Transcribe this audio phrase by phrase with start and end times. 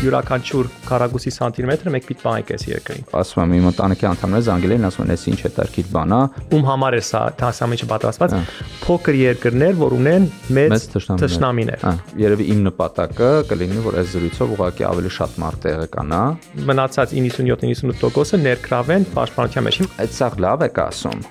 [0.00, 4.86] յուրաքանչյուր քառակուսի սանտիմետրը մեկ պիտ պահենք այս երկրին։ Ասում եմ իմ ընտանիքի անդամները զանգել են,
[4.88, 6.20] ասում են, «Էս ինչ է տարկիտ բան է»։
[6.56, 8.36] Ում համար է սա հասամիջը պատրաստված։
[8.80, 10.86] Փոքր երկրներ, որ ունեն մեծ
[11.20, 11.92] թշնամիներ։ Հա,
[12.24, 16.22] երևի իմ նպատակը կլինի, որ այս զրույցով ուղղակի ավելի շատ մարդ տեղեկանա։
[16.70, 21.28] Մնացած 97-98%-ը ներքրավեն պաշտպանության մեջ։ Այդ սա լավ եք ասում։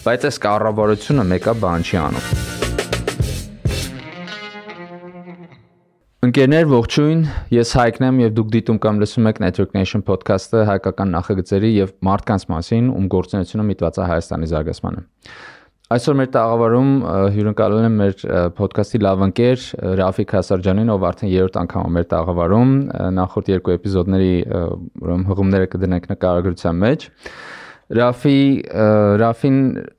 [0.00, 2.69] Բայց այս կառավարությունը մեկա բան չի անում։
[6.20, 11.14] Ընկերներ, ողջույն։ Ես Հայկն եմ եւ դուք դիտում կամ լսում եք Network Nation podcast-ը հայկական
[11.14, 15.00] նախագծերի եւ մարդկանց մասին, ում գործունեությունը միտված է Հայաստանի զարգացմանը։
[15.96, 16.90] Այսօր մեր տաղավարում
[17.38, 18.26] հյուրընկալել եմ մեր
[18.60, 19.64] ոդքասթի լավ ընկեր
[20.00, 22.76] Ռաֆիկ Հասարջանին, ով արդեն երրորդ անգամ է մեր տաղավարում։
[23.16, 24.34] Նախորդ երկու էպիզոդների
[25.00, 27.08] ուրեմն հղումները կդնենք նկարագրության մեջ։
[27.90, 28.40] Ռաֆի
[29.18, 29.56] Ռաֆին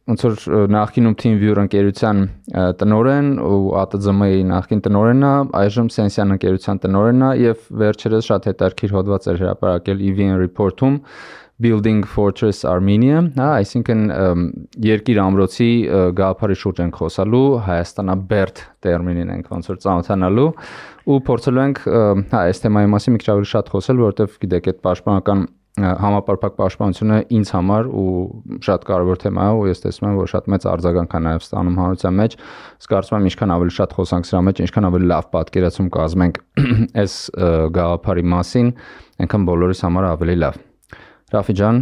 [0.08, 2.22] ոնց որ նախկինում TeamViewer ընկերության
[2.80, 8.95] տնորեն ու ATZM-ի նախկին տնորենն է, այժմ Sensian ընկերության տնորենն է եւ վերջերս շատ հետաքրքիր
[8.95, 10.97] հոդված էր հրապարակել EVN report-ում
[11.62, 14.00] Building Fortress Armenia, հա, այսինքն
[14.88, 15.69] երկիր ամրոցի
[16.17, 20.50] գաղափարի շուրջ ենք խոսալու, Հայաստանաբերդ տերմինին ենք ոնց որ ծանոթանալու
[21.12, 24.81] ու փորձելու ենք հա, այս թեմայի մասին մի քիչ ավելի շատ խոսել, որովհետև գիտեք, այդ
[24.88, 25.45] պաշտպանական
[25.80, 28.08] համապարփակ պաշտպանությունը ինձ համար ու
[28.66, 31.78] շատ կարևոր թեմա է ու ես տեսնում եմ որ շատ մեծ արձագանք է նաև ստանում
[31.81, 32.36] հանրության մեջ
[32.91, 36.41] կարծում եմ ինչքան ավելի շատ խոսանք սրա մեջ ինչքան ավելի լավ պատկերացում կազմենք
[37.05, 37.16] այս
[37.80, 38.75] գաղափարի մասին
[39.23, 40.59] այնքան բոլորիս համար ավելի լավ
[41.31, 41.78] Ռաֆի ջան,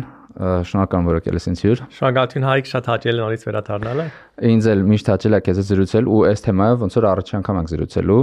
[0.70, 4.06] շնորհակալ եմ որ եկել ես ինձ հյուր։ Շնորհակալություն Հայկ, շատ հաճելի նորից վերադառնալը։
[4.50, 7.72] Ինձ էլ միշտ հաճելի է քեզ զրուցել ու այս թեմայով ոնց որ առաջի անգամ ենք
[7.74, 8.20] զրուցելու։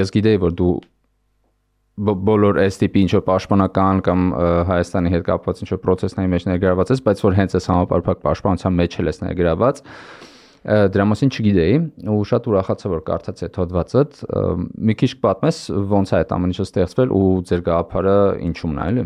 [0.00, 0.72] Ես գիտեի որ դու
[1.94, 4.22] բոլոր այս տիպի ինչ որ պաշտպանական կամ
[4.66, 8.78] Հայաստանի հետ կապված ինչ որ process-ների մեջ ներգրաված ես, բայց որ հենց այս համապարփակ պաշտպանության
[8.80, 9.82] մեջ ես ներգրաված
[10.64, 11.74] դրա մասին չգիտեի
[12.08, 14.02] ու շատ ուրախացա որ կարդաց այդ հոդվածը
[14.88, 15.58] մի քիչ պատմես
[15.92, 18.16] ոնց է այդ ամեն ինչը ստեղծվել ու ձեր գաղափարը
[18.48, 19.04] ինչու՞մն է էլի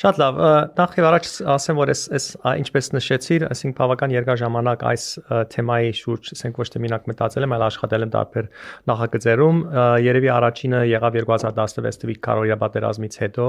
[0.00, 0.38] Շատ լավ։
[0.78, 2.26] Նախ եւ առաջ ասեմ, որ այս այս
[2.60, 5.04] ինչպես նշեցիր, այսինքն բավական երկար ժամանակ այս
[5.52, 8.48] թեմայի շուրջ, ասենք ոչ թե մենակ մտածել եմ, այլ աշխատել եմ տարբեր
[8.90, 9.60] նախագծերում։
[10.06, 13.46] Երևի առաջինը եղավ 2016 թվականի Կարորիա պատերազմից հետո,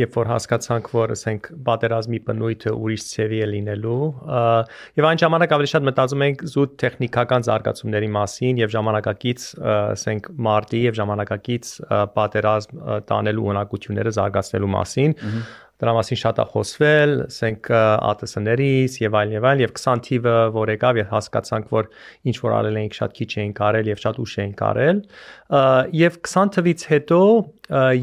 [0.00, 4.08] երբ որ հասկացանք, որ ասենք պատերազմի բնույթը ուրիշ ցևի է լինելու,
[5.00, 10.80] եւ այն ժամանակ ավելի շատ մտածում ենք զուտ տեխնիկական զարգացումների մասին եւ ժամանակակից, ասենք մարտի
[10.86, 11.72] եւ ժամանակակից
[12.18, 15.16] պատերազմ տանելու ունակությունները զարգացնելու մասին
[15.80, 20.72] դրա մասին շատ է խոսվել, ասենք ԱՏՍ-ներից եւ այլն եւ այլն եւ 20 թիվը որ
[20.76, 21.88] եկավ եւ հասկացանք որ
[22.30, 25.00] ինչ որ արել էինք շատ քիչ էինք արել եւ շատ ուշ էինք արել
[26.00, 27.22] եւ 20 թվից հետո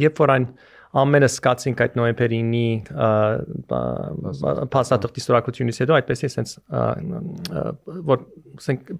[0.07, 0.49] երբ որ այն
[0.97, 2.67] ամենը սկացինք այդ նոյեմբերի 9-ի
[4.73, 6.53] փաստաթղթի ստորագրությունից հետո այդպես է sense
[8.07, 8.23] որ
[8.57, 8.93] ասենք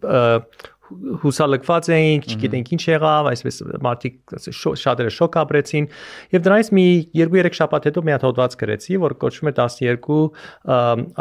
[1.24, 4.36] հուսալքված էինք, չգիտենք ինչ եղավ, այսպես մարդիկ
[4.82, 5.88] շատերը շոկ ապրեցին
[6.36, 6.86] եւ դրանից մի
[7.18, 10.20] 2-3 շաբաթ հետո մի հատ հոդված գրեցի, որ կոչվում է 12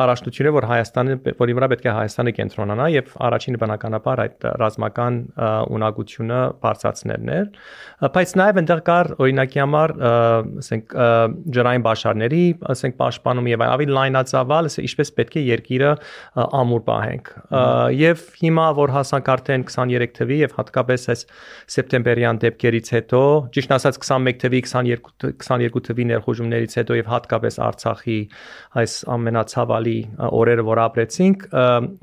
[0.07, 5.19] առաջնությունները, որ Հայաստանը, որի վրա պետք է Հայաստանը կենտրոնանա եւ առաջինը բնականաբար այդ ռազմական
[5.77, 7.51] ունակությունը բարձրացնելն էր,
[8.17, 9.95] բայց նաեւ այնտեղ կար օրինակի համար,
[10.63, 10.97] ասենք
[11.57, 12.43] ջրային բաշարների,
[12.77, 15.93] ասենք պաշտպանում եւ ավելի լայնածավալ, ասենք ինչպես պետք է երկիրը
[16.61, 17.31] ամուր պահենք։
[17.97, 21.25] Եվ հիմա որ հասանք արդեն են 23 թվի եւ հատկապես այս
[21.77, 23.23] սեպտեմբերյան դեպքերից հետո,
[23.57, 28.21] ճիշտ ասած 21 թվի 22 22 թվի ներխուժումներից հետո եւ հատկապես Արցախի
[28.83, 29.99] այս ամենացավալի
[30.31, 31.49] օրերը, որ ապրեցինք,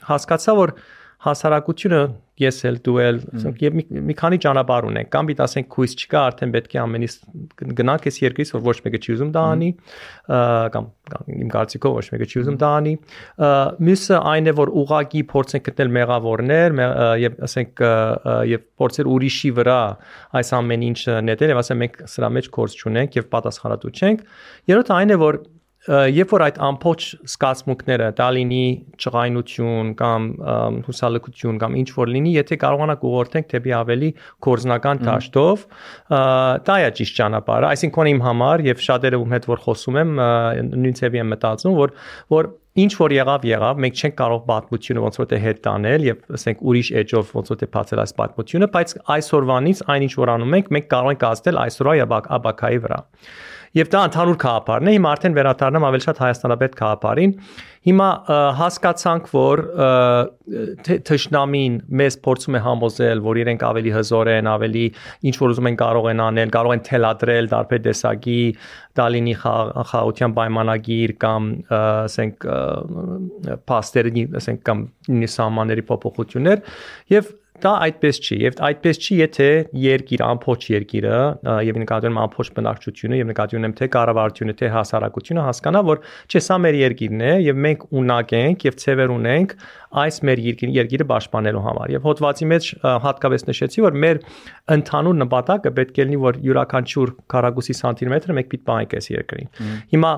[0.10, 0.76] հասկացա որ
[1.24, 2.04] հասարակությունը
[2.42, 5.94] ես էլ դու էլ ասենք եւ մի, մի քանի ճանապարհ ունենք կամ պիտի ասենք հույս
[6.02, 7.18] չկա արդեն պետք է ամենից
[7.78, 9.70] գնանք այս երկրից որ ոչ մեկը չի ուզում դա անի
[10.74, 10.90] կամ
[11.38, 12.94] իմ կարծիքով ոչ մեկը չի ուզում դա անի
[13.88, 16.78] մյուսը այն է որ ուղակի փորձենք գտնել մեղավորներ
[17.24, 17.86] եւ ասենք
[18.54, 19.80] եւ փորձեր ուրիշի վրա
[20.42, 24.26] այս ամեն ինչը նետել եւ ասեմ մենք սրա մեջ կորց չունենք եւ պատասխանատու չենք
[24.74, 25.44] երրորդը այն է որ
[25.84, 28.64] երբ որ այդ ամբողջ սկացմունքները դա լինի
[29.04, 30.28] ճղայնություն կամ
[30.88, 34.10] հուսալքություն կամ ինչ որ լինի, եթե կարողանանք ուղղորդենք դեպի ավելի
[34.48, 35.68] կորզնական դաշտով,
[36.72, 40.18] դա է ճիշտ ճանապարհը, այսինքն իմ համար եւ շատերը ում հետ որ խոսում եմ,
[40.72, 41.96] նույն ցեվի եմ մտածում, որ
[42.32, 46.24] որ ինչ որ եղավ եղավ, մենք չենք կարող պատմությունը ոնց որ թե հետ տանել եւ
[46.40, 50.58] ասենք ուրիշ էջով ոնց որ թե բացել այս պատմությունը, բայց այսօրվանից այն ինչ որ անում
[50.58, 53.00] ենք, մենք կարող ենք ազդել այսօրվա եւ աբակայի վրա։
[53.74, 57.32] Եվ դա ընդհանուր քաղաքարն է, հիմա արդեն վերադառնամ ավելի շատ Հայաստանաբեդ քաղաքարին։
[57.90, 58.10] Հիմա
[58.60, 59.62] հասկացանք, որ
[61.10, 64.86] թշնամին մեզ փորձում է համոզել, որ իրենք ավելի հզոր են, ավելի
[65.26, 68.40] ինչ որ ուզում են կարող են անել, կարող են թելադրել տարբեր տեսակի
[69.02, 72.50] դալինի խաղաղության պայմանագիր կամ ասենք
[73.74, 74.86] փաստերի, ասենք կամ
[75.24, 76.62] նիսամանների փոփոխություններ
[77.18, 77.34] եւ
[77.64, 79.48] դա այդպես չի եւ այդպես չի եթե
[79.84, 81.20] երկիր ամփոփ երկիրը
[81.68, 86.44] եւ նկատի ունեմ ամփոփ բնակչությունը եւ նկատի ունեմ թե կառավարությունը թե հասարակությունը հասկանա որ չէ
[86.48, 89.56] սա մեր երկիրն է եւ մենք ունակ ենք եւ ցևեր ունենք
[90.04, 90.42] այս մեր
[90.74, 92.70] երկիրը պաշտպանելու համար եւ հոդվածի մեջ
[93.04, 94.20] հատկապես նշեցի որ մեր
[94.76, 99.52] ընդհանուր նպատակը պետք է լինի որ յուրաքանչյուր քառակուսի սանտիմետրը մեկ պիտ պահենք այս երկրին
[99.94, 100.14] հիմա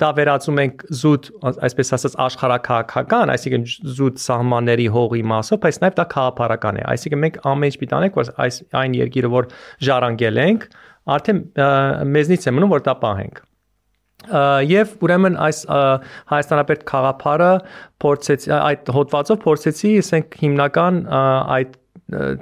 [0.00, 1.30] դա վերածում ենք զուտ
[1.66, 3.64] այսպես ասած աշխարհակահաղական այսինքն
[3.96, 8.20] զուտ սահմանների հողի մասով բայց նաեւ դա քաղաքապարական է այսինքն մենք ամեն ինչ պիտի անենք
[8.20, 9.50] որ այս այն երկիրը որ
[9.90, 10.68] ժառանգել ենք
[11.16, 11.42] արդեն
[12.14, 13.42] մեզնից է մնում որ դա պահենք
[14.66, 15.58] եւ ուրեմն այս
[16.32, 17.50] հայաստանապետ խաղապարը
[18.02, 21.02] փորձեց այդ հոդվածով փորձեցի ասենք հիմնական
[21.56, 21.76] այդ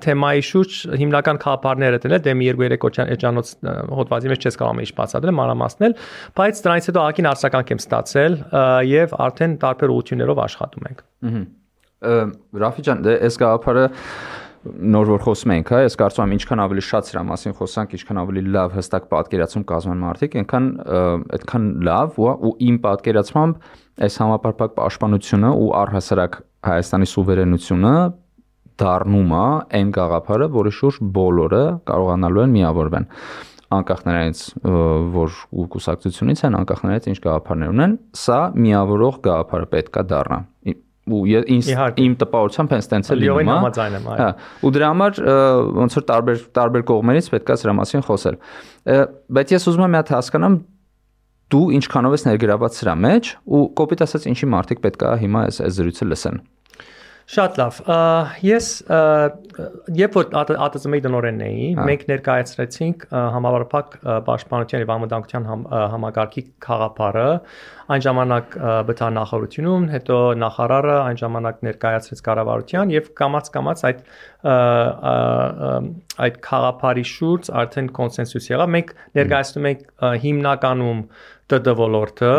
[0.04, 3.52] թեմայի շուրջ հիմնական խաղապարները դնել դեմ 2-3 էջանոց
[3.98, 5.94] հոդվածի մեջ չես կարող ինչ բացատրել մանրամասնել
[6.40, 8.36] բայց դրանից հետո ակին արսականք եմ ստացել
[8.92, 11.04] եւ արդեն տարբեր ուղություններով աշխատում ենք
[12.64, 13.84] Ռաֆի ջան դե այս խաղապարը
[14.64, 18.20] նոր որ խոսում ենք, հա, ես կարծում եմ ինչքան ավելի շատ սրա մասին խոսանք, ինչքան
[18.24, 20.68] ավելի լավ հստակ պատկերացում կազմեն մարդիկ, այնքան
[21.38, 23.70] այդքան լավ ու, իմ պատկերացմամբ
[24.08, 27.96] այս համապարփակ պաշտպանությունը ու առհասարակ Հայաստանի սուվերենությունը
[28.80, 29.42] դառնում է
[29.78, 33.08] այն գաղափարը, որի շուրջ բոլորը կարողանալու են միավորվեն
[33.74, 34.40] անկախ նրանից
[35.14, 37.94] որ ու կուսակցությունից են անկախ նրանից ինչ գաղափարներ ունեն
[38.24, 40.38] սա միավորող գաղափարը պետքա դառնա
[41.04, 41.22] ու
[41.52, 41.66] ինձ
[42.00, 43.50] իմ տպավորությամբ հենց տենց է լինում,
[44.08, 44.28] հա։
[44.64, 45.18] ու դրա համար
[45.78, 48.38] ոնց որ տարբեր տարբեր կողմերից պետքա սրա մասին խոսել։
[49.36, 50.56] Բայց ես ուզում եմ մի հատ հասկանամ
[51.52, 56.08] դու ինչքանով ես ներգրաված սրա մեջ ու կոպիտ ասած ինչի մարդիկ պետքա հիմա այս զրույցը
[56.08, 56.40] լսեն։
[57.24, 57.76] Շատ լավ։
[58.44, 58.66] Ես
[59.96, 63.94] երբ որ ԱՏԶՄ-ի դնորենն էի, մենք ներկայացրեցինք համավարփակ
[64.26, 65.48] պաշտպանության եւ ամդանկության
[65.94, 67.24] համագարկի խաղապարը
[67.94, 68.56] այն ժամանակ
[68.90, 74.04] բթանախորությունում, հետո նախարարը այն ժամանակ ներկայացրեց կառավարության եւ կամած-կամած այդ
[76.24, 79.86] այդ խաղապարի շուրջ արդեն կոնսենսուս եղավ։ Մենք ներկայացնում ենք
[80.24, 81.00] հիմնականում
[81.52, 82.32] ՏՏ ոլորտը,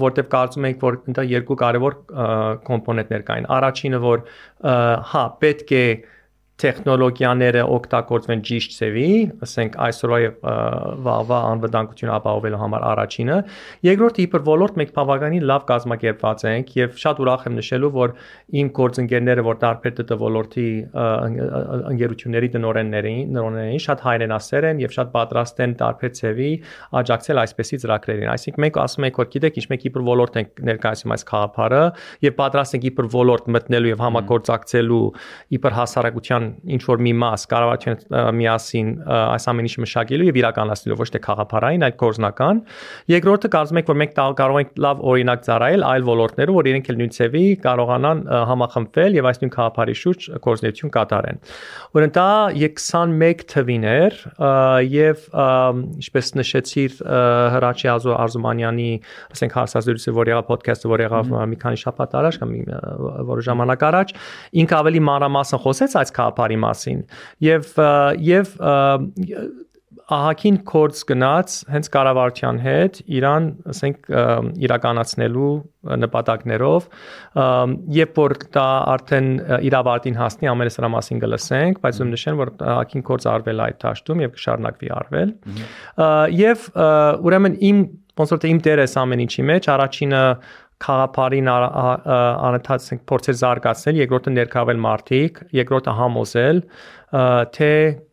[0.00, 1.96] որտեղ կարծում ենք, որ դա երկու կարևոր
[2.68, 4.24] կոմպոնենտներ կային։ Առաջինը, որ
[5.12, 5.84] հա, պետք է
[6.62, 9.06] տեխնոլոգիաները օգտագործվեն ճիշտ ծավի,
[9.46, 10.36] ասենք այսօրվա եւ
[11.06, 13.38] վաղվա անվտանգություն ապահովելու համար առաջինը։
[13.88, 18.14] Երկրորդը իբր ոլորտ մենք բավականին լավ կազմակերպված ենք եւ շատ ուրախ եմ նշելու, որ
[18.62, 20.68] իմ գործընկերները, որ տարբեր ՏՏ ոլորտի
[21.92, 26.50] ընկերությունների դնորեններին, նորոններին շատ հայրենասեր են եւ շատ պատրաստ են տարբեր ծավի
[27.02, 31.14] աջակցել այսպեսի ծրագրերին։ Այսինքն մենք ասում ենք, որ գիտեք, ինչ մենք իբր ոլորտ ենք ներկայացնում
[31.16, 31.82] այս խաղապարը
[32.22, 35.02] եւ պատրաստ ենք իբր ոլորտ մտնելու եւ համագործակցելու
[35.58, 38.02] իբր հասարակության ինչ որ մի մաս կառավարության
[38.38, 42.60] միասին այս ամեն ինչը մշակելու եւ իրականացնելու ոչ թե խաղապարային, այլ կորզնական։
[43.12, 46.98] Երկրորդը կարծում եք, որ մենք կարող ենք լավ օրինակ ծառայել այլ ոլորտներում, որ իրենք էլ
[47.02, 48.22] նույն ծևի կարողանան
[48.52, 51.42] համախմբվել եւ այս նույն խաղապարի շուրջ կորզնություն կատարեն։
[51.92, 52.28] Ուրեմն դա
[52.62, 54.18] 21 թվին էր
[54.92, 55.26] եւ
[56.02, 56.98] ինչպես նշեցիր
[57.52, 58.90] Հրաչի Ազո Արզումանյանի,
[59.32, 62.54] ասենք հարցազրույցը, որ եղավ ոդքասթը, որ եղավ մի քանի շաբաթ առաջ կամ
[63.32, 64.14] որը ժամանակ առաջ,
[64.62, 67.04] ինքը ավելի մանրամասն խոսեց այս խաղապարի բարի մասին
[67.44, 67.76] եւ
[68.32, 68.56] եւ
[70.12, 74.10] ահակին կորց գնաց հենց կառավարության հետ Իրան, ասենք
[74.66, 75.52] իրականացնելու
[76.02, 76.88] նպատակներով
[77.96, 79.30] երբ որ դա արդեն
[79.70, 84.22] իրավարտին հասնի ամենը սրա մասին կլսենք, բայց ում նշեն որ ահակին կորց արվել այդ ճաշտում
[84.26, 85.34] եւ կշարունակվի արվել։
[86.42, 86.68] Եվ
[87.30, 87.84] ուրեմն իմ
[88.20, 90.22] ոնց որ թե իմ դերը ամեն ինչի մեջ առաջինը
[90.82, 96.62] խաղապարին անընդհատ փորձել զարգացնել, երկրորդը ներքավել մարդիկ, երկրորդը համոզել,
[97.12, 97.70] թե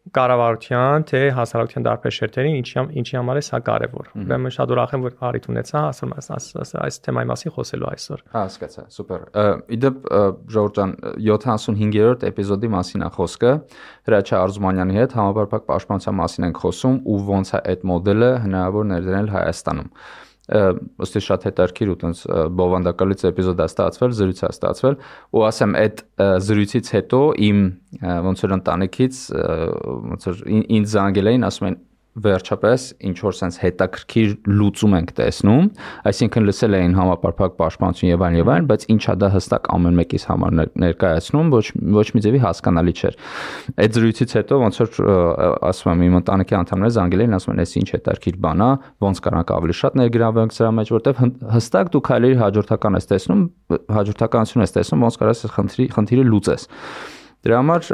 [0.09, 5.03] կառավարության, թե հասարակության դարբեր շերտերին ինչի ինչի համար է սա կարևոր։ Ուրեմն շատ ուրախ եմ,
[5.05, 6.29] որ հարիթ ունեցա ասում այս
[6.83, 9.25] այս թեմայի մասին խոսելու այսօր։ Հա, հասկացա, սուպեր։
[9.77, 10.09] Իդեպ
[10.55, 10.95] Ժորժ ջան
[11.29, 13.53] 75-րդ էպիզոդի մասին է խոսքը։
[14.09, 19.31] Հրաչյա Արզումանյանի հետ համապարփակ պաշտպանության մասին ենք խոսում ու ոնց է այդ մոդելը հնարավոր ներդրել
[19.37, 19.93] Հայաստանում
[20.49, 22.21] ըստի շատ հետարքիր ու տենց
[22.59, 24.95] բովանդակալից էպիզոդ է ստացվել, զրույց է ստացվել
[25.35, 26.01] ու ասեմ այդ
[26.47, 27.59] զրույցից հետո իմ
[28.29, 29.21] ոնց որ ընտանիքից
[30.09, 30.41] ոնց որ
[30.79, 31.77] ինձ զանգել էին ասում են
[32.17, 35.67] վերջապես ինչ որ sense հետաքրքիր լուծում ենք տեսնում,
[36.09, 40.25] այսինքն լսել էին համապարփակ պաշտպանություն եւ այլն եւ այլն, բայց ինչա դա հստակ ամեն մեկիս
[40.29, 41.63] համար ներկայացնում, ոչ
[41.99, 43.17] ոչ մի ձևի հասկանալի չէր։
[43.79, 44.89] Այդ զրույցից հետո ոնց որ
[45.69, 48.71] ասում եմ իմ ընտանիքի անդամները զանգել էին, ասում են, «Էս ինչ հետաքրքիր բան է,
[49.05, 51.21] ոնց կարանք ավելի շատ ներգրավենք սրա մեջ, որտեվ
[51.55, 53.43] հստակ դու քայլերի հաջորդական ես տեսնում,
[53.99, 56.65] հաջորդականություն ես տեսնում, ոնց կարաս այս խնդրի խնդիրը լուծես։
[57.39, 57.91] Դրա համար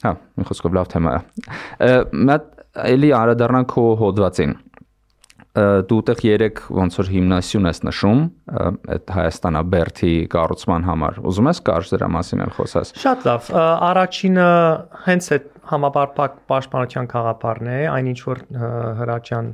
[0.00, 2.48] հա, մի խոսքով լավ թեմա է։ Մի հատ
[2.78, 4.58] էլի անդրադառնանք քո հոդվածին
[5.50, 8.20] դու ուտեղ 3 ոնց որ հիմնասյուն ես նշում
[8.94, 13.48] այդ Հայաստանաբերթի կառուցման համար։ Ուզում ես կարճ դրա մասին էլ խոսես։ Շատ լավ։
[13.90, 14.46] Առաջինը
[15.08, 18.40] հենց այդ համապարփակ պաշտպանության խաղապարն է, այնինչ որ
[19.00, 19.50] Հրաչյան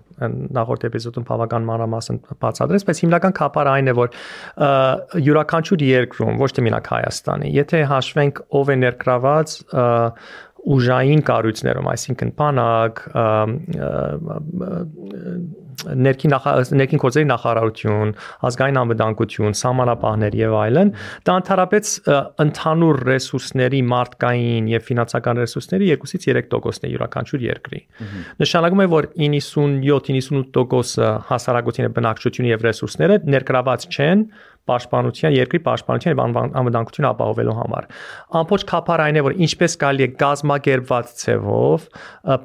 [0.56, 4.14] նախորդ էպիզոդում բավական մանրամասն բացատրեց, բայց հիմնական խաղապարը այն է, որ
[5.26, 9.56] յուրաքանչյուր երկրում, ոչ թե մենակ Հայաստանի, եթե հաշվենք ով է ներգրաված
[10.66, 13.02] ուժային կառույցներում, այսինքն բանակ,
[15.86, 16.32] ներքին
[16.80, 18.12] ներքին գործերի նախարարություն,
[18.48, 20.92] ազգային անվտանգություն, սահմանապահներ եւ այլն,
[21.28, 21.92] դա ընդհանրապես
[22.46, 27.80] ընդհանուր ռեսուրսների մարդկային եւ ֆինանսական ռեսուրսների 2-ից 3%-ն է յուրաքանչյուր երկրի։
[28.42, 34.18] Նշանակում է, որ 97-98%-ը հասարակության բնակչությունը եւ ռեսուրսները ներգրաված չեն
[34.66, 37.88] պաշտպանության, երկրի պաշտպանության եւ անվտանգությունը ապահովելու համար։
[38.40, 41.86] Ամբողջ քափար այն է, որ ինչպես կարելի է գազམ་ակերպված ցևով,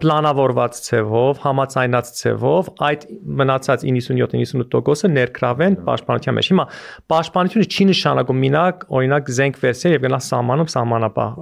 [0.01, 3.05] պլանավորված ցևով, համացայնած ցևով այդ
[3.41, 6.65] մնացած 97-98%-ը ներգրավեն պաշտպանության մեջ։ Հիմա
[7.11, 11.35] պաշտպանությունը չի նշանակում մինակ, օրինակ զենք վերսել եւ գնա սահմանում սահմանապահ,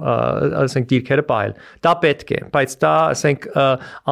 [0.64, 3.46] ասենք դիրքերը պահել։ Դա պետք է, բայց դա ասենք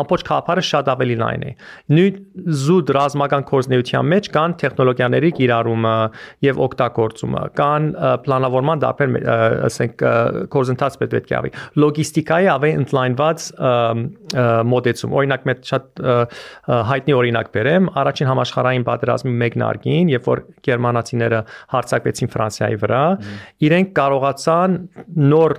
[0.03, 1.53] ամբողջ քափարը շատ ավելի լայն է։
[1.99, 2.19] Նույն
[2.63, 5.95] զուտ ռազմական կորզնեության մեջ կան տեխնոլոգիաների կիրառումը
[6.49, 7.89] եւ օգտագործումը, կան
[8.27, 9.17] պլանավորման դարբեր,
[9.69, 10.05] ասենք
[10.53, 13.47] կորզընթաց պետք է ավի։ Լոգիստիկայի ավելի ընդլայնված
[14.73, 16.03] մոդեցում։ Օրինակ մեծ շատ
[16.89, 21.41] հայտնի օրինակ բերեմ, առաջին համաշխարհային պատերազմի մեկնարկին, երբ որ գերմանացիները
[21.75, 23.03] հարձակվեցին Ֆրանսիայի վրա,
[23.69, 24.77] իրենք կարողացան
[25.29, 25.55] նոր,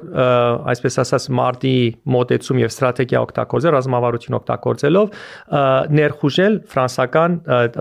[0.73, 1.75] այսպես ասած, մարտի
[2.15, 5.17] մոտեցում եւ ստրատեգիա օգտագործել, ռազմավարություն օգտագործելով
[5.99, 7.37] ներխուժել ֆրանսական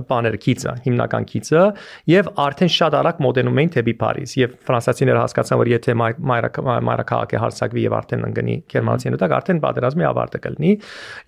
[0.09, 1.65] բաները քիծը, հիմնական քիծը
[2.13, 7.85] եւ արդեն շատ արագ մոտենում էին թեպի Փարիզ եւ ֆրանսիացիները հասկացան, որ եթե մայրաքաղաքը հարձակվի
[7.89, 10.73] եւ արդեն ընկնի գերմանացիների տակ, արդեն պատերազմի ավարտը կլինի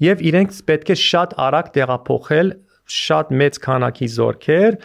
[0.06, 2.52] եւ իրենք պետք է շատ արագ տեղափոխել
[2.90, 4.76] շատ մեծ քանակի զորքեր,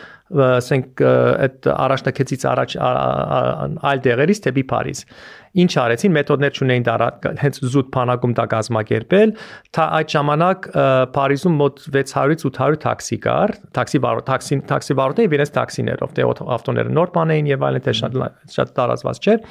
[0.45, 2.75] ասենք այդ առաջնակցից առաջ
[3.91, 5.01] այլ դեղերից դեպի Փարիզ։
[5.55, 6.95] Ինչ արեցին, մեթոդներ չունեին դա
[7.39, 9.31] հենց զուտ փանակում դա կազմակերպել,
[9.77, 10.67] թա այդ ժամանակ
[11.15, 16.27] Փարիզում մոտ 600-ից 800 տաքսի կար, տաքսի վարորդ, տաքսի տաքսի վարորդները իրենց տաքսիներով, դե
[16.57, 18.19] ավտոները նոր բան էին եւ այլն, դե շատ
[18.55, 19.45] շատ տարածված չէր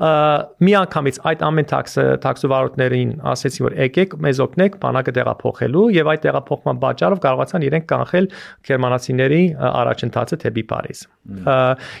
[0.00, 6.22] մի անգամից այդ ամեն տաքսը տաքսովարորդներին ասեցին որ եկեք մեզ օգնեք բանակը տեղափոխելու եւ այդ
[6.24, 8.30] տեղափոխման պատճառով կարողացան իրենք կանխել
[8.70, 11.02] գերմանացիների առաջընթացը թեպի Փարիզ։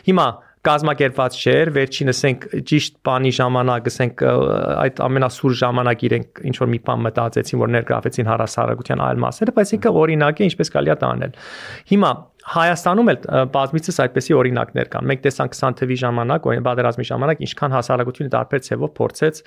[0.08, 0.28] Հիմա
[0.60, 6.80] կազմակերպված չէր, վերջինս ասենք ճիշտ բանի ժամանակ, ասենք այդ ամենասուր ժամանակ իրենք ինչ որ մի
[6.88, 11.38] բան մտածեցին, որ ներգրավեցին հարասարակության այլ մասերը, բայց ինքը օրինակ է, ինչպես կարելի է տանել։
[11.94, 13.18] Հիմա Հայաստանում էլ
[13.54, 18.62] բազմիցս այդպիսի օրինակներ կան։ Մենք տեսանք 20 թվի ժամանակ, օրինակ պատերազմի ժամանակ, ինչքան հասարակությունը տարբեր
[18.70, 19.40] ցևով փորձեց,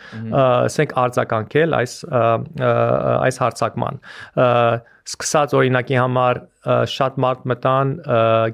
[0.44, 4.02] ասենք արձականքել այս այս հարցակման։
[4.34, 4.48] Ա,
[5.04, 7.90] սկսած օրինակի համար շատ մարդ մտան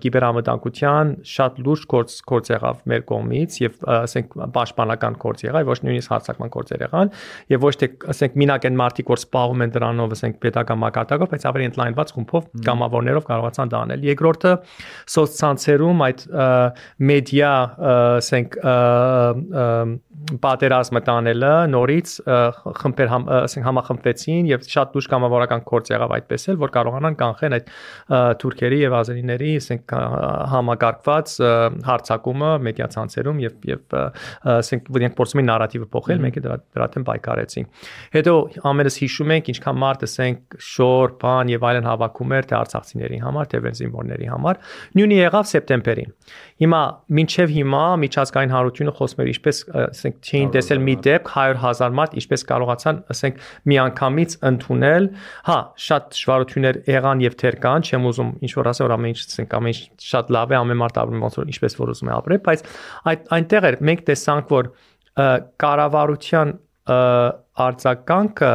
[0.01, 6.15] կիբերամտանկության շատ լուրջ կորց կորց եղավ մեր կողմից եւ ասենք պաշտպանական կորց եղավ ոչ նույնիսկ
[6.15, 7.13] հարցակման կորցեր եղան
[7.53, 11.47] եւ ոչ թե ասենք մինակ են մարդիկ որ սպաղում են դրանով ասենք պետական մակարդակով բայց
[11.53, 14.53] ավելի ընդլայնված խումբով կամավորներով կարողացան դա անել երկրորդը
[15.19, 16.25] սոցցանցերում այդ
[17.13, 17.53] մեդիա
[17.93, 18.59] ասենք
[20.43, 22.13] պատերազմը տանելը նորից
[22.79, 27.71] խմբեր ասենք համախմբվեցին եւ շատ դուրս կամավորական կորց եղավ այդպես էլ որ կարողանան կանխեն այդ
[28.43, 29.93] թուրքերի եւ ազերիների ասենք
[30.53, 31.33] համակարգված
[31.89, 33.97] հարցակումը մեդիա ցանցերում եւ եւ
[34.55, 38.35] ասենք իրենք փորձում են նարատիվը փոխել մենք դրա դրա դեմ պայքարեցինք հետո
[38.69, 43.49] ամենս հիշում ենք ինչքան մարդ ասենք շոր բան եւ այլն հավաքում էր թե արցախցիների համար
[43.49, 44.61] թե վենզինվորների համար
[44.99, 46.13] նույնի եղավ սեպտեմբերին
[46.59, 46.81] հիմա
[47.19, 52.45] մինչեւ հիմա միջազգային հանրությունը խոսում էր ինչպես ասենք չէին տեսել մի դեպք 100.000 մարդ ինչպես
[52.49, 55.09] կարողացան ասենք միանգամից ընդունել
[55.49, 59.21] հա շատ դժվարություններ եղան եւ թեր կան չեմ ուզում ինչ որ ասել որ ամեն ինչ
[59.25, 62.13] ասենք ամեն ինչ շատ լավ է ամեն մարդ ապրում ոնց որ ինչպես որ ուզում է
[62.19, 62.63] ապրել բայց
[63.09, 64.69] այդ այնտեղ էր մենք տեսանք որ
[65.63, 66.53] կառավարության
[67.69, 68.53] արձագանքը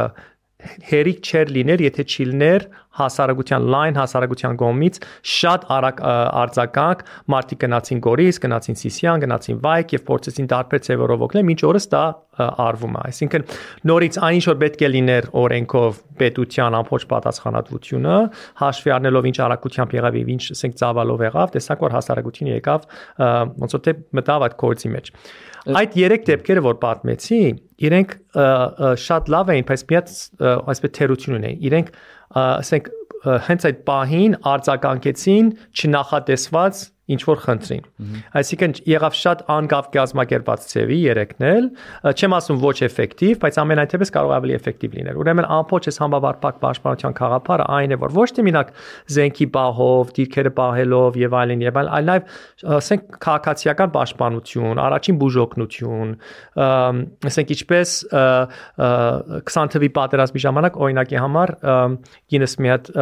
[0.89, 2.65] հերիք չեր լիներ, եթե չիլներ
[2.99, 4.99] հասարակության լայն հասարակության կողմից
[5.35, 6.03] շատ արագ
[6.43, 7.03] արձագանք,
[7.35, 12.03] մարդիկ գնացին Գորիս, գնացին Սիսիան, գնացին Վայք եւ փորձեցին դարբեր ծևերով օգնել, ինչ օրս դա
[12.35, 13.45] արվում է։ Այսինքն
[13.89, 18.15] նորից այն ինչ որ պետք է լիներ օրենքով պետության ամբողջ պատասխանատվությունը,
[18.59, 22.89] հաշվի առնելով ինչ արագությամբ եղավ եւ ինչ ասենք ծավալով եղավ, տեսակ որ հասարակությունը եկավ
[23.63, 25.11] ոնց որ թե մտավ այդ կորցի մեջ։
[25.65, 27.39] Այդ երեք դեպքերը որ պատմեցի,
[27.87, 28.11] իրենք
[29.01, 30.11] շատ լավ էին, բայց միած
[30.45, 31.89] այսպես թերություն ունեին։ Իրենք
[32.35, 32.89] ասենք
[33.47, 35.51] հենց այդ պահին արձագանքեցին
[35.81, 37.83] չնախատեսված ինչ որ խնդրին։
[38.39, 41.67] Այսինքն եղավ շատ անկավ կազմակերպած ծևի երեքնել,
[42.15, 47.15] չեմ ասում ոչ էֆեկտիվ, բայց ամենայնտեպս կարող ավելի էֆեկտիվ լինել։ Ուրեմն ամփոփ ես համավարփակ պաշտպանության
[47.19, 48.73] խաղապարը այն է, որ ոչ թե մենակ
[49.15, 52.35] զենքի պահով, դիրքերը պահելով եւ այլն եւ այլ, այլ նաեւ
[52.79, 56.13] ասենք քաղաքացիական պաշտպանություն, առաջին բուժօգնություն,
[57.29, 57.95] ասենք ինչպես
[59.55, 61.55] 20 թվի պատերազմի ժամանակ օրինակի համար
[62.33, 62.93] գինես մի հատ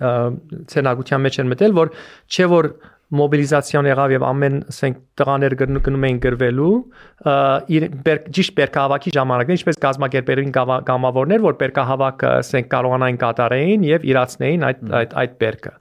[0.00, 1.94] ցենագության մեջ են մտել, որ
[2.30, 2.72] չէ որ
[3.10, 6.74] մոբիլիզացիան եղավ եւ ամեն ասենք տղաներ գնում էին գրվելու
[7.74, 7.86] իր
[8.36, 10.52] ճիշտ բերկահավաքի ժամանակներ ինչպես գազམ་ակերպերին
[10.90, 15.74] գամավորներ որ բերկահավաքը ասենք կարողանային կատարեին եւ իրացնեին այդ այդ այդ բերկը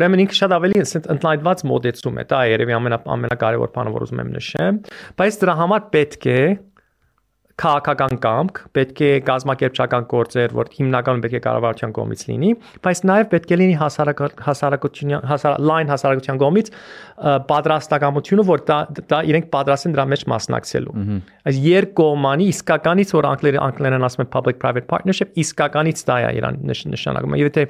[0.00, 4.22] ուրեմն ինքը շատ ավելի ասենք ընդլայնված մոդեցում է դա երևի ամենա ամենակարևոր բանը որ ուզում
[4.24, 4.82] եմ նշեմ
[5.20, 6.42] բայց դրա համար պետք է
[7.60, 12.52] քաղաքական կամք, պետք է գազམ་ակերպչական գործեր, որ հիմնականում պետք է կառավարության կողմից լինի,
[12.86, 16.70] բայց նաև պետք է լինի հասարակության հասար լայն հասարակության կողմից
[17.52, 18.78] պատրաստակամությունը, որ դա
[19.12, 20.94] դա իրենք պատրաստ են դրա մեջ մասնակցելու։
[21.52, 26.62] Այս երկկողմանի իսկականից որ անգլեր անգլերեն ասում են public private partnership, իսկականից դա է իրան
[26.72, 27.68] նշանակում։ Եվ եթե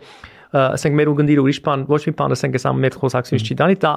[0.53, 3.93] ասենք մեր ուգնդիր ուրիշ բան ոչ մի բան ասենք այս ամեն խոսակցությունից չի դանի դա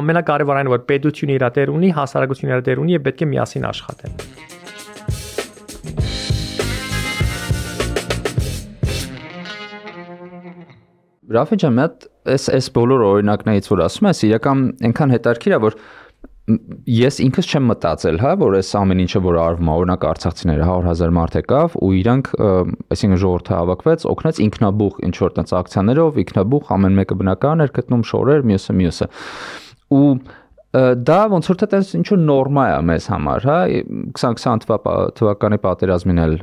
[0.00, 3.68] ամենակարևորն է որ պետությունը իր դեր ունի հասարակությունը իր դեր ունի եւ պետք է միասին
[3.74, 4.65] աշխատեն
[11.34, 12.04] Ռաֆի ջան, մատ
[12.36, 15.76] այս այս բոլոր օրինակներից որ ասում ես, իրական այնքան հետաքրքիր է, որ
[16.46, 21.14] ես ինքս չեմ մտածել, հա, որ այս ամեն ինչը որ արվում է, օրինակ արցախցիները 100.000
[21.16, 22.30] մարդ եկավ ու իրանք,
[22.94, 28.06] այսինքն ժողովուրդը հավաքվեց, օգնեց ինքնաբուխ ինչ որ տենց ակցիաներով, ինքնաբուխ ամեն մեկը բնական էր գտնում
[28.06, 29.10] շորեր, մյուսը մյուսը։
[29.96, 30.06] Ու
[30.76, 33.56] դա ոնց որ թե տես ինչ որ նորմա է մեզ համար, հա
[34.18, 34.66] 2020
[35.20, 36.34] թվականի պատերազմին էլ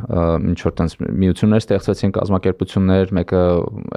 [0.53, 3.43] ինչ որ տես միություններ ստեղծեցին կազմակերպություններ, մեկը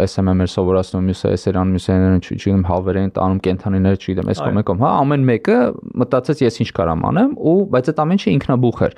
[0.07, 4.93] SMM էր սովորացնում, մյուսը SR-ան, մյուսը չգիտեմ հավերեն տանում կենթանիներ, չգիտեմ, այս կողմը կողմ, հա
[5.07, 5.59] ամեն մեկը
[6.03, 8.97] մտածեց ես ինչ կարամ անեմ ու բայց այդ ամեն ինչը ինքնաբուխ էր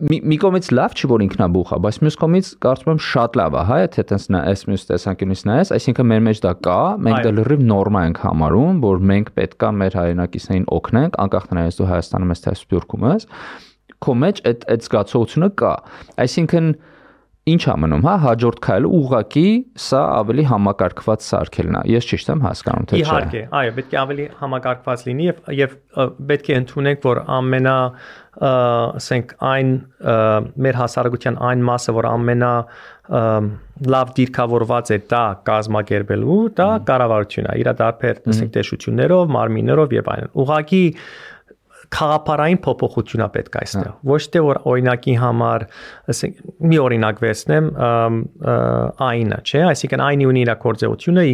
[0.00, 3.56] մի մի կողմից լավ չի որ ինքնաբուխ է, բայց մյուս կողմից կարծում եմ շատ լավ
[3.56, 7.26] է, հա, եթե տես նա այս մյուս տեսանկյունից նայես, այսինքն մեր մեջ դա կա, մենք
[7.26, 12.32] դա լրիվ նորմա ենք համարում, որ մենք պետքա մեր հայրենակիցներին օգնենք, անկախ նրանից դու Հայաստանում
[12.32, 13.28] ես թե Սփյուռքում ես,
[14.00, 15.74] քո մեջ այդ այդ զգացողությունը կա։
[16.24, 16.72] Այսինքն
[17.48, 19.44] ինչ ամնում, հա, հաջորդ քայլը ուղակի
[19.80, 23.98] սա ավելի համակարգված սարքելն է։ Ես ճիշտ եմ հասկանում, թե չէ։ Իհարկե, այո, պետք է
[24.00, 25.76] ավելի համակարգված լինի եւ եւ
[26.30, 27.76] պետք է ընդունենք, որ ամենա
[28.50, 29.72] ասենք այն
[30.66, 32.52] մեր հասարակության այն մասը, որ ամենա
[33.90, 40.32] լավ դիրքավորված է դա կազմակերպելու, դա կառավարությունն է։ Իր դարբեր, ասենք, տեսություններով, մարմիններով եւ այլն։
[40.44, 40.84] Ուղղակի
[41.90, 45.64] խաղապարային փոփոխությունա պետք է այստեղ։ Ոչ թե որ օրինակի համար,
[46.12, 47.70] ասենք, մի օրինակ վերցնեմ,
[49.06, 51.26] այնը, չէ, այսինքն այնի ունի իր կորձեությունը,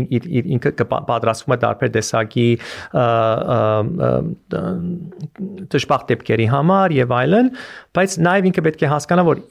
[0.56, 0.72] ինքը
[1.12, 2.48] պատրաստվում է դարբեր տեսակի
[5.76, 7.52] դժբախտ դեպքերի համար եւ այլն,
[7.96, 9.44] բայց նաեւ ինքը պետք է հասկանա, որ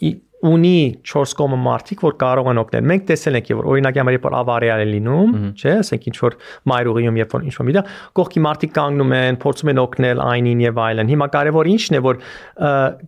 [0.46, 4.26] ունի 4 կողմը մարդիկ, որ կարող են օգնել։ Մենք տեսել ենք, որ օրինակի համար երբ
[4.26, 6.38] որ ավարիալ է լինում, չէ, ասենք ինչ որ
[6.72, 7.84] մայրուղիում երբ որ ինչ որ մի դա,
[8.20, 12.20] կողքի մարդիկ կանգնում են, փորձում են օգնել այնին եւ այլն։ Հիմա կարևոր ինչն է, որ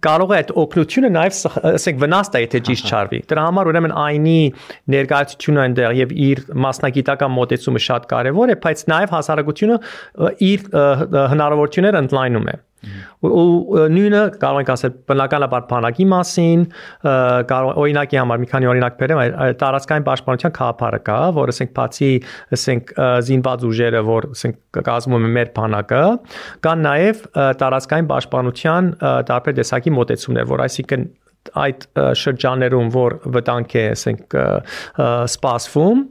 [0.07, 1.41] կարող է այդ օգնությունը նաեւ
[1.77, 4.39] ասենք վնաս տա, եթե ճիշտ չարվի։ Դրա համար ուրեմն այնի
[4.97, 9.77] ներկայացությունը այնտեղ եւ իր մասնագիտական մոտեցումը շատ կարևոր է, բայց նաեւ հասարակությունը
[10.47, 10.65] իր
[11.35, 12.57] հնարավորությունները ընդլայնում է
[13.27, 16.65] ու նույնը կարող ենք ասել բնականաբար բանակի մասին,
[17.51, 19.21] կարող օրինակի համար մի քանի օրինակ բերեմ,
[19.61, 22.11] տարածքային պաշտպանության խաղապարը կա, որ ասենք բացի
[22.57, 22.95] ասենք
[23.27, 26.03] զինված ուժերը, որ ասենք կազմում է մեր բանակը,
[26.67, 27.23] կան նաև
[27.63, 28.91] տարածքային պաշտպանության
[29.31, 31.09] տարբեր տեսակի մոտեցումներ, որ այսինքն
[31.63, 31.85] այդ
[32.21, 34.37] շրջաներում, որ վտանգ է, ասենք,
[35.33, 36.03] սպասվում,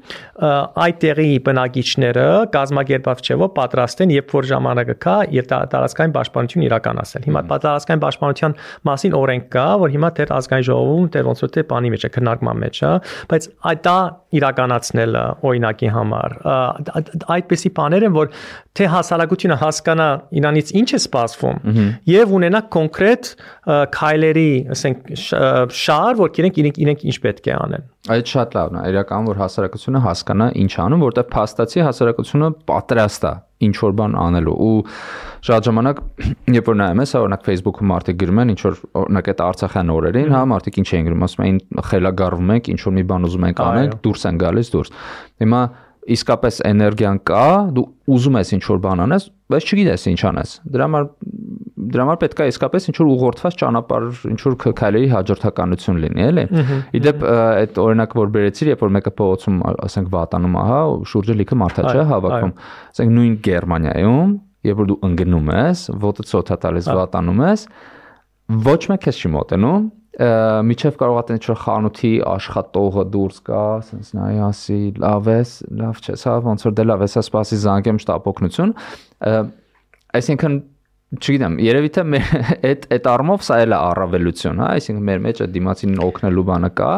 [0.86, 7.26] այդ տեղի բնակիչները կազմակերպված չէ, պատրաստ են, երբ որ ժամանակը կա, եւ տարածքային պաշտպանություն իրականացնել։
[7.26, 8.56] Հիմա տարածքային պաշտպանության
[8.90, 12.10] մասին օրենք կա, որ հիմա դեռ ազգային ժողովում դեռ ոնց որ թե բանի մեջ է,
[12.16, 12.92] քննարկման մեջ է,
[13.32, 13.96] բայց այդ դա
[14.36, 16.36] իրականացնելը օրինակի համար
[17.36, 18.32] այդպիսի բաներ են, որ
[18.76, 20.08] թե հասարակությունը հասկանա
[20.40, 21.58] իրանից ինչ է սպասվում
[22.12, 23.30] եւ ունենա կոնկրետ
[23.96, 25.10] քայլերի, ասենք,
[25.80, 29.40] շահար, որ իրենք իրենք իրենք ինչ պետք է անեն։ Այդ շատ լավն է, իրական որ
[29.42, 33.32] հասարակությունը հասկանա ինչ անում, որտեղ փաստացի հասարակությունը պատրաստ է
[33.66, 34.72] ինչ որ բան անելու ու
[35.46, 36.00] շատ ժամանակ
[36.56, 40.34] երբ որ նայում ես, օրինակ Facebook-ում մարդիկ գրում են ինչ որ օրինակ այդ Արցախյան օրերին,
[40.36, 43.62] հա, մարդիկ ինչ են գրում, ասում են խելագարվում ենք, ինչ որ մի բան ուզում ենք
[43.66, 44.92] անենք, դուրս են գալիս դուրս։
[45.46, 45.62] Հիմա
[46.14, 50.86] իսկապես էներգիան կա, դու ուզում ես ինչ որ բան անես, բայց չգիտես ինչ անես։ Դրա
[50.86, 51.08] համար
[51.86, 56.44] դրա համար պետք է իսկապես ինչ որ ուղղորդված ճանապարհ, ինչ որ քայլերի հաջորդականություն լինի, էլի։
[56.98, 60.80] Իդեպ այդ օրինակ որ բերեցիր, երբ որ մեկը փողոցում, ասենք, վատանում, ահա,
[61.12, 62.54] շուրջը լիքը մարդա չէ հավաքում։
[62.96, 64.32] Ասենք նույն Գերմանիայում,
[64.66, 67.66] երբ որ դու ընկնում ես, ոտը ծոթա տալիս վատանում ես,
[68.66, 69.86] ոչ մեկ քեզ չի մոտենում,
[70.16, 76.24] միջև կարող է ինչ-որ խանութի աշխատողը դուրս գա, ասես նայ ասի, լավ ես, լավ չես,
[76.28, 78.72] հա, ոնց որ դե լավ ես, սպասի զանգեմ շտապօգնություն։
[80.16, 80.56] Այսինքն
[81.20, 82.04] չգիտեմ, երևի թե
[82.70, 86.70] այդ այդ առումով սա էլ է առավելություն, հա, այսինքն մեր մեջ այդ դիմացին օգնելու բանը
[86.80, 86.90] կա,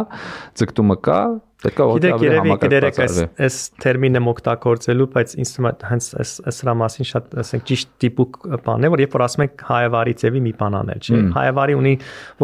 [0.62, 1.20] ձգտումը կա,
[1.58, 6.60] Պետք է օգտվել համակարգված գիտեք, այս այս տերմինը օգտագործելու, բայց ինձ թվում է հենց այս
[6.62, 10.42] հրա մասին շատ, ասենք, ճիշտ տիպուկ բան է, որ երբ որ ասում ենք հայավարի ձևի
[10.44, 11.94] մի բան անել, չէ։ Հայավարի ունի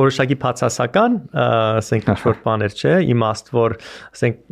[0.00, 3.76] որոշակի բացասական, ասենք, ինչ-որ բաներ, չէ, իմաստ, որ
[4.18, 4.42] ասենք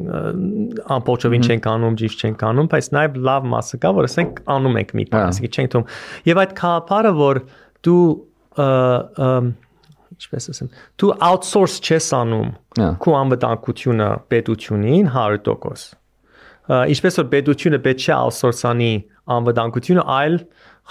[0.99, 4.95] ամբողջովին չենք անում, ճիշտ չենք անում, բայց նաև լավ մասը կա, որ ասենք անում ենք
[4.95, 5.91] մի բան, ասենք չենք թվում։
[6.31, 7.43] Եվ այդ խափարը, որ
[7.83, 8.07] դու
[10.23, 10.71] ինչպես ասեմ,
[11.03, 12.53] դու outsource չես անում
[13.03, 15.99] քո անվտանգությունը պետությունին 100%։
[16.73, 18.93] Ինչպես որ պետությունը պետք չէ outsource-անի
[19.35, 20.37] անվտանգությունը, այլ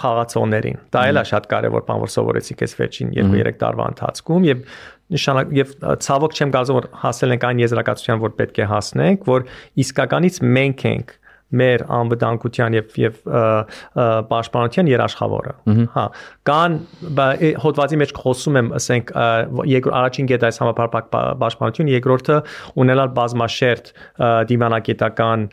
[0.02, 4.62] խաղացողներին։ Դա էլ է շատ կարևոր բան, որ սովորեցիք այս վերջին 2-3 տարվա ընթացքում եւ
[5.12, 5.74] նշանակ եւ
[6.06, 9.46] ցավոք չեմ կարծում որ հասել ենք այն եզրակացության, որ պետք է հասնենք, որ
[9.84, 11.14] իսկականից մենք ենք
[11.60, 13.18] մեր անվտանգության եւ եւ
[14.32, 15.54] պաշտպանության երաշխավորը
[15.94, 16.04] հա
[16.48, 16.76] կան
[17.62, 19.12] հոդվածի մեջ խոսում եմ ասենք
[19.72, 21.10] երկրորդ առաջին գետը այս համապարփակ
[21.42, 22.38] պաշտպանություն երկրորդը
[22.82, 23.92] ունենալ բազմաշերտ
[24.52, 25.46] դիվանագիտական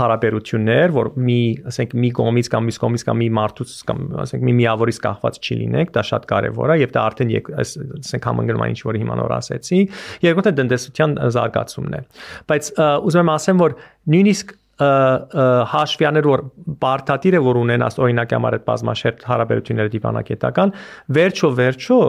[0.00, 4.56] հարաբերություններ որ մի ասենք մի կողմից կամ մյուս կողմից կամ մի մարդուց կամ ասենք մի
[4.60, 8.80] միավորից կախված չի լինենք դա շատ կարեւոր է եւ դա արդեն այս ասենք համընկնում ինչ
[8.90, 9.80] որ հիմա նոր ասեցի
[10.26, 12.02] երկրորդը տնտեսության զարգացումն է
[12.50, 13.76] բայց ուզում եմ ասեմ որ
[14.14, 16.44] նույնիսկ հաշվյաներ որ
[16.84, 20.72] բարթատիրը որ ունենաս օրինակ համար այդ բազմաշերտ հարաբերությունները դիվանագիտական
[21.18, 22.00] վերջո վերջո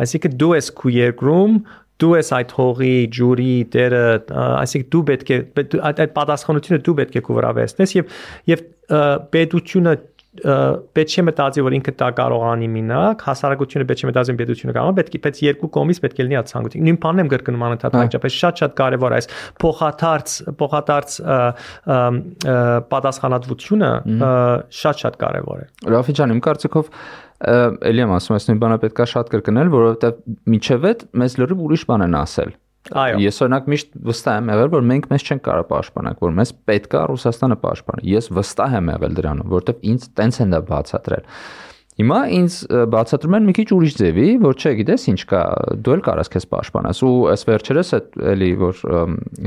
[0.00, 1.56] այսինքն դու ես քու երկրում
[2.00, 4.04] դու ես այդ հողի ջուրի դերը
[4.40, 5.38] այսինքն դու պետք է
[5.90, 8.14] այդ պատասխանությունը դու պետք է քու վրա վերցնես եւ
[8.50, 8.62] եւ
[9.34, 9.92] պետությունը
[10.30, 14.92] պետք չէ մտածի որ ինքը դա կարող անի մինակ հասարակությունը պետք չէ մտածի պետությունը կարող
[15.00, 17.96] պետք է բայց երկու կողմից պետք է լինի այդ ցանկություն նույն բանն եմ կրկնում անընդհատ
[17.98, 19.28] հաջապես շատ-շատ կարևոր այս
[19.64, 21.18] փոխադարձ փոխադարձ
[22.94, 23.90] պատասխանատվությունը
[24.80, 26.94] շատ-շատ կարևոր է Ռաֆի ջան իմ կարծիքով
[27.40, 30.18] էլի եմ ասում, այս նույն բանը պետքա շատ կրկնել, որովհետև
[30.54, 32.50] միջև այդ մեզ լրիվ ուրիշ բան են ասել
[32.90, 36.52] Այո։ Ես օրինակ միշտ վստահ եմ եղել, որ մենք մեզ չենք կարող պաշտպանենք, որ մեզ
[36.70, 41.26] պետք է Ռուսաստանը պաշտպանի։ Ես վստահ եմ եղել դրանում, որովհետև ինձ տենց են դա բացատրել։
[42.00, 42.54] Հիմա ինձ
[42.94, 45.40] բացատրում են մի քիչ ուրիշ ձևի, որ չէ, գիտես ինչ կա,
[45.84, 48.80] դու էլ կարաս քեզ պաշտպանես։ Ու այս վերջերս այդ էլի որ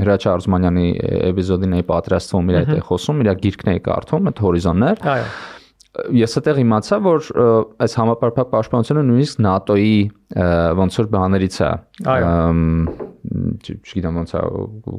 [0.04, 0.86] Հրաչ Արզմանյանի
[1.32, 5.26] էպիզոդին էի պատրաստվում, իր այդ է խոսում, իր գիրքն էի կարդում, այդ հորիզոններ։ Այո
[6.18, 7.28] ես այդտեղ իմացա, որ
[7.84, 9.96] այս համապարփակ պաշտպանությունը նույնիսկ ՆԱՏՕ-ի
[10.80, 11.72] ոնց որ բաներից է։
[12.14, 12.32] Այո
[13.24, 14.40] չգիտեմ ոնց է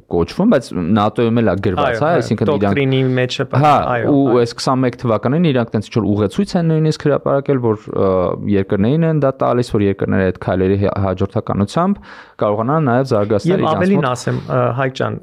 [0.10, 4.40] կոչվում, բայց ՆԱՏՕ-ում էլ է գրված, հա, այսինքն իրանք դոկտրինի մեջ է, հա, այո։ Ու
[4.42, 7.86] այս 21 թվականին իրանք տենց ինչ-որ ուղեցույց են նույնիսկ հրապարակել, որ
[8.56, 12.02] երկրներին են դա տալիս, որ երկրները այդ քայլերի հաջորդականությամբ
[12.42, 14.42] կարողանան նաև զարգացնել իրենց։ Եվ ավելին ասեմ,
[14.82, 15.20] Հայկ ջան,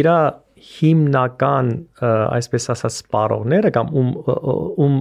[0.00, 0.18] իրա
[0.66, 4.10] հիմնական այսպես ասած սպառողները կամ ում
[4.86, 4.96] ում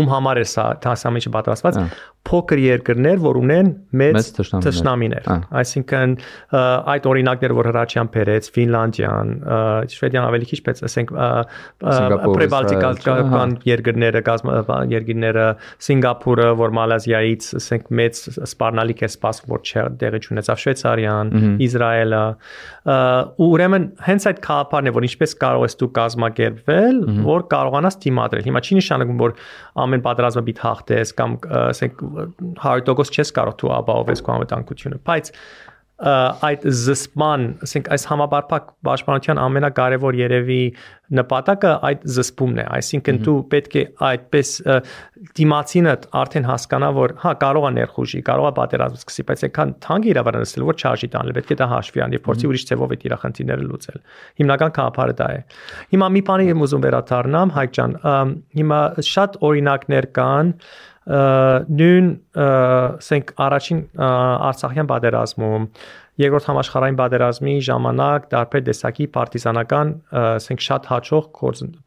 [0.00, 1.80] ում համար է սա հասամիջը պատրաստված
[2.28, 3.68] փոքր երկրներ, որ ունեն
[3.98, 4.28] մեծ
[4.64, 5.28] թշնամիներ։
[5.60, 6.14] Այսինքն
[6.92, 9.30] այդ օրինակները, որ Հրաչյան բերեց, Ֆինլանդիան,
[9.94, 11.12] Շվեդիան ավելի քիչ, բայց ասենք
[12.34, 14.22] պրեբալտիկական երկրները,
[14.92, 15.46] երկրները,
[15.88, 19.64] Սինգապուրը, որ Մալազիայից, ասենք մեծ սպառնալիք է սպասվում, որ
[20.02, 21.32] տեղի չունեցավ Շվեյցարիան,
[21.68, 22.24] Իսրայելը,
[23.38, 28.46] ու ուրեմն հենց այդ քաղաքարն է, որ ինչպես կարող ես դու կազմակերպվել, որ կարողանաս թիմադրել։
[28.48, 29.34] Հիմա չի նշանակում, որ
[29.84, 32.04] ամեն պատերազմը պիտի հաղթես կամ ասենք
[32.64, 35.32] 100% չես կարող դու ապահովես քո անվտանգությունը, բայց
[35.98, 40.58] այդ զսպման, ասենք այս համապարփակ պաշտպանության ամենակարևոր երևի
[41.18, 44.52] նպատակը այդ զսպումն է, այսինքն դու պետք է այդպես
[45.38, 50.08] դիմացինը արդեն հասկանա, որ հա կարող է ներխուժի, կարող է պատերազմ սկսի, բայց այնքան թանկ
[50.12, 53.66] իրավարանցել, որ չարժի տանել, պետք է դա հաշվի անի, փորձի ուրիշ ձևով այդ իր խնդիրները
[53.72, 53.98] լուծել։
[54.38, 55.40] Հիմնական քաղաքարը դա է։
[55.96, 57.98] Հիմա մի բանի եմ ուզում վերադառնամ, Հայկ ջան,
[58.58, 60.54] հիմա շատ օրինակներ կան,
[61.08, 62.08] նույն
[62.44, 65.64] ասենք առաջին Արցախյան պատերազմում
[66.18, 71.28] երկրորդ համաշխարհային պատերազմի ժամանակ դարբեր տեսակի պարտիզանական ասենք շատ հաջող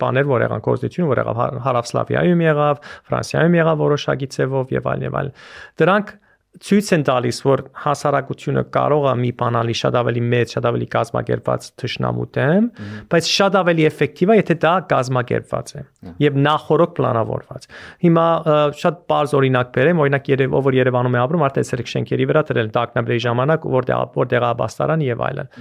[0.02, 2.82] բաներ որ եղան կորզություն որ եղավ Հարավսլավիայում եղավ
[3.12, 5.36] Ֆրանսիայում եղավ որոշակի ցևով եւ այլն եւ այլն
[5.84, 6.14] դրանք
[6.60, 10.88] ցույց են տալիս, որ հասարակությունը կարող է մի բան ալի շատ ավելի մեծ, շատ ավելի
[10.96, 12.68] կազմակերպված թշնամու դեմ,
[13.14, 15.84] բայց շատ ավելի էֆեկտիվ է, եթե դա կազմակերպված է
[16.26, 17.68] եւ նախորոք պլանավորված։
[18.04, 18.26] Հիմա
[18.82, 22.44] շատ բարձ օրինակ բերեմ, օրինակ Երև, ով որ Երևանում է ապրում, արդեն ցերկ շենքերի վրա
[22.52, 25.52] դրել տակնաբրեի ժամանակ, որտեղ որտեղ է բաստարան եւ այլն։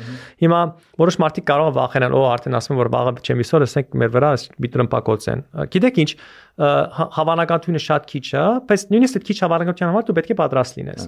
[0.42, 0.60] Հիմա
[1.00, 4.30] որոշ մարդիկ կարող են վախենալ, օ, արդեն ասում որ վաղը չեմ իսօր, ասենք մեր վրա
[4.60, 6.10] մի տրմպակոց են։ Գիտեք ինչ,
[6.60, 11.06] հավանականությունը շատ քիչ է, բայց նույնիսկ այդ քիչ հավանականության համար դու պետք է պատրաստ լինես։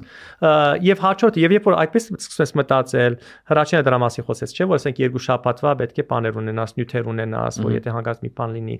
[0.87, 3.19] Եվ հաջորդը, եւ երբ որ այդպես սկսում ես մտածել,
[3.53, 7.61] հրաչինը դրա մասին խոսեց, չէ՞ որ ասենք երկու շաբաթվա պետք է բաներ ունենաս, նյութեր ունենաս,
[7.63, 8.79] որ եթե հանգած մի բան լինի։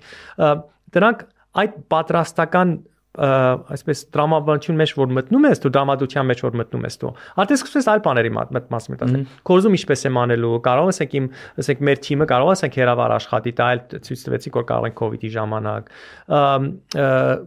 [0.93, 1.27] Դրանք
[1.63, 2.77] այդ պատրաստական
[3.13, 7.11] այսպես դրամաբանություն մեջ որ մտնում ես, դու դրամատուրգիա մեջ որ մտնում ես դու,
[7.43, 11.27] արդեն սկսում ես այլ բաների մաս մտածել։ Կորզում ինչպես եմ անելու, կարող ես իմ,
[11.61, 15.31] ասենք մեր թիմը կարող ասենք հերավար աշխատի, դա էլ ցույց տվեցի, որ կարող են կոവിഡ്ի
[15.37, 15.93] ժամանակ։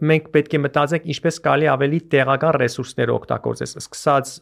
[0.05, 4.35] Մենք պետք է մտածենք ինչպես կարելի ավելի տեղական ռեսուրսներ օգտագործես, սկսած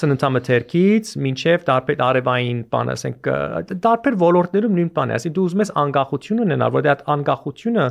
[0.00, 3.30] սննդամթերքից մինչև տարբեր արևային բան, ասենք
[3.86, 7.86] տարբեր ոլորտներում նույն բանը, ասի դու ուզում ես անկախություն ունենալ, որտեղ այդ անկախությունը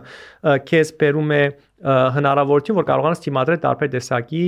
[0.65, 1.43] քեզ բերում է
[1.85, 4.43] հնարավորություն, որ կարողանաս թիմադրել տարբեր տեսակի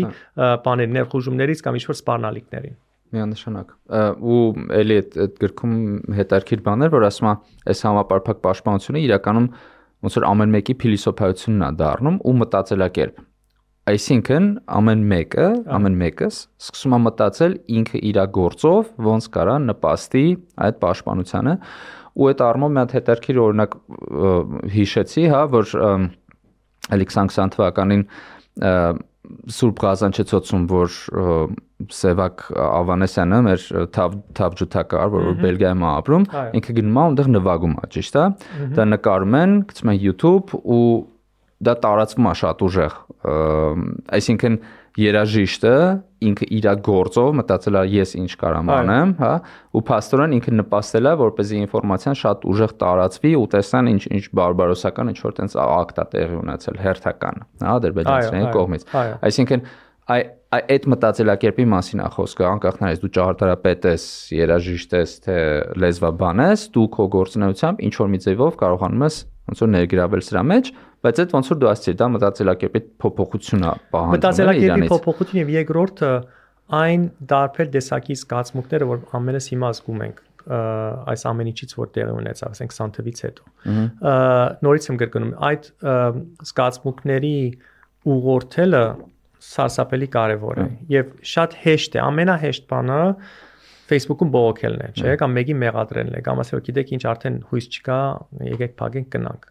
[0.65, 2.78] բաներ, ներխուժումներից կամ ինչ-որ սպառնալիքներին
[3.13, 3.71] միանշանակ
[4.19, 4.41] ու
[4.82, 5.76] էլի այդ այդ գրքում
[6.17, 7.34] հետարքիր բաներ որ ասում է
[7.71, 9.47] այս համապարփակ պաշտպանությունը իրականում
[10.08, 13.21] ոնց որ ամեն մեկի փիլիսոփայությունն է դառնում ու մտածելակերպ
[13.88, 14.47] այսինքն
[14.78, 15.47] ամեն մեկը
[15.78, 20.26] ամեն մեկս սկսում է մտածել ինքը իր գործով ոնց կարա նպաստի
[20.67, 21.54] այդ պաշտպանությանը
[22.17, 23.78] ու այդ առումով մի հատ հետարքիր օրինակ
[24.76, 25.73] հիշեցի հա որ
[26.95, 28.04] էլի 2020 թվականին
[29.58, 30.93] Սուրբ Ղազանչեցոցում, որ
[31.93, 33.65] Սևակ Ավանեսյանը մեր
[33.97, 36.26] թավ թավջութակար, որ Բելգիայում է ապրում,
[36.60, 38.26] ինքը գնում է այնտեղ նվագում է, ճիշտ է։
[38.78, 40.88] Դա նկարում են, գցում են YouTube ու
[41.67, 42.97] դա տարածվում է շատ ուժեղ։
[44.17, 44.58] Այսինքն
[44.97, 45.73] երաժիշտը
[46.27, 49.33] ինքը իր գործով մտածել է ես ինչ կարամ անեմ, հա,
[49.77, 55.12] ու փաստորեն ինքը նպաստել է որպեսզի ինֆորմացիան շատ ուժեղ տարածվի ու տեսան ինչ ինչ բարբարոսական
[55.13, 58.89] ինչ որ տենց ակտա տեղի ունեցել հերթական, հա, ադրբեջանցիների կողմից։
[59.27, 59.69] Այսինքն
[60.07, 60.21] այ
[60.57, 64.03] այդ մտածելակերպի մասին է խոսքը, անկախ նրանից դու ճարտարապետ ես,
[64.38, 65.36] երաժիշտ ես, թե
[65.83, 70.43] լեզվաբան ես, դու քո գործունեությամբ ինչ որ մի ձևով կարողանում ես ոնց որ ներգրավել սրա
[70.47, 70.71] մեջ,
[71.05, 76.12] բայց այդ ոնց որ դու ասացիր, դա մտածելակերպի փոփոխություն է պահանջում։ Մտածելակերպի փոփոխություն եւ երկրորդը
[76.77, 82.53] այն դարբեր տեսակի զգացմունքները, որ ամենս հիմա զգում ենք այս ամեն ինչից որ տեղի ունեցավ,
[82.55, 83.47] ասենք 20 թվից հետո։
[84.63, 85.67] Նորից եմ գրկնում այդ
[86.47, 87.33] զգացմունքների
[88.07, 88.83] ուղղորդելը
[89.47, 93.01] սարսափելի կարևոր է եւ շատ հեշտ է, ամենահեշտ բանը
[93.88, 97.99] Facebook-ում բողոքելն է, չէ՞, կամ մեկի մեղադրելն է, կամ ասել, գիտեք ինչ, արդեն հույս չկա,
[98.47, 99.45] եկեք փակենք գնանք։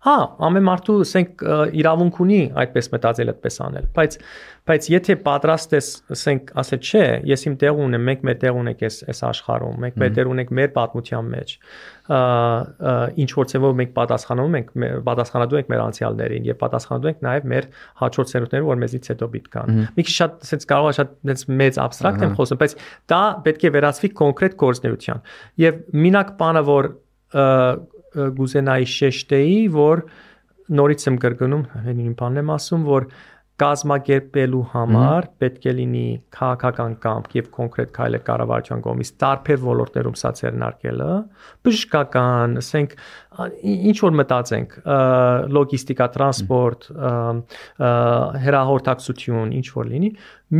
[0.00, 1.42] Հա, ամեն մարդու ասենք
[1.76, 4.14] իրավունք ունի այդպես մտածել, այդպես անել, բայց
[4.70, 8.84] բայց եթե պատրաստ ես, ասենք, ասել, չէ, ես իմ տեղ ունեմ, մենք մեր տեղ ունենք
[8.86, 11.54] այս այս աշխարհում, մենք մեր տեղ ունենք մեր պատմության մեջ,
[13.24, 14.72] ինչ որ ցեվով մենք պատասխանում ենք,
[15.10, 17.68] պատասխանատու ենք մեր անցյալներին եւ պատասխանատու ենք նաեւ մեր
[18.00, 21.46] հաջորդ սերունդներին, որ մեզից հետո բիտ կան։ Մի քիչ շատ ասենց կարող է շատ այնպես
[21.60, 22.76] մեծ абստրակտ եմ խոսում, բայց
[23.10, 25.24] դա պետք է վերածվի կոնկրետ գործնեության։
[25.64, 26.90] Եվ մինակ բանը, որ
[28.14, 30.04] գուզենայի շեշտեի, որ
[30.80, 33.06] նորից եմ կրկնում, հենին բանն եմ ասում, որ
[33.60, 40.30] կազմակերպելու համար պետք է լինի քաղաքական կամք եւ կոնկրետ քայլեր կառավարության կողմից տարբեր ոլորտներում սա
[40.38, 41.10] ցերնարկելը,
[41.68, 42.96] բժշկական, ասենք
[43.90, 44.76] ինչ որ մտածենք,
[45.58, 46.88] լոգիստիկա, տրանսպորտ,
[48.48, 50.10] հերահորտակցություն, ինչ որ լինի,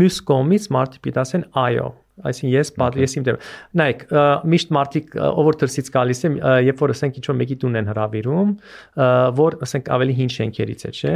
[0.01, 1.89] մյուս կողմից մարդիկ պիտի ասեն այո,
[2.31, 3.39] Այսինքն ես ես իմ դեր։
[3.81, 4.05] Նայեք,
[4.55, 6.33] միշտ մարդիկ ով որ դրսից գալիս է,
[6.71, 8.53] երբ որ ասենք ինչ որ մեկի տուն են հravirում,
[9.41, 11.15] որ ասենք ավելի հին շենքերից է, չէ՞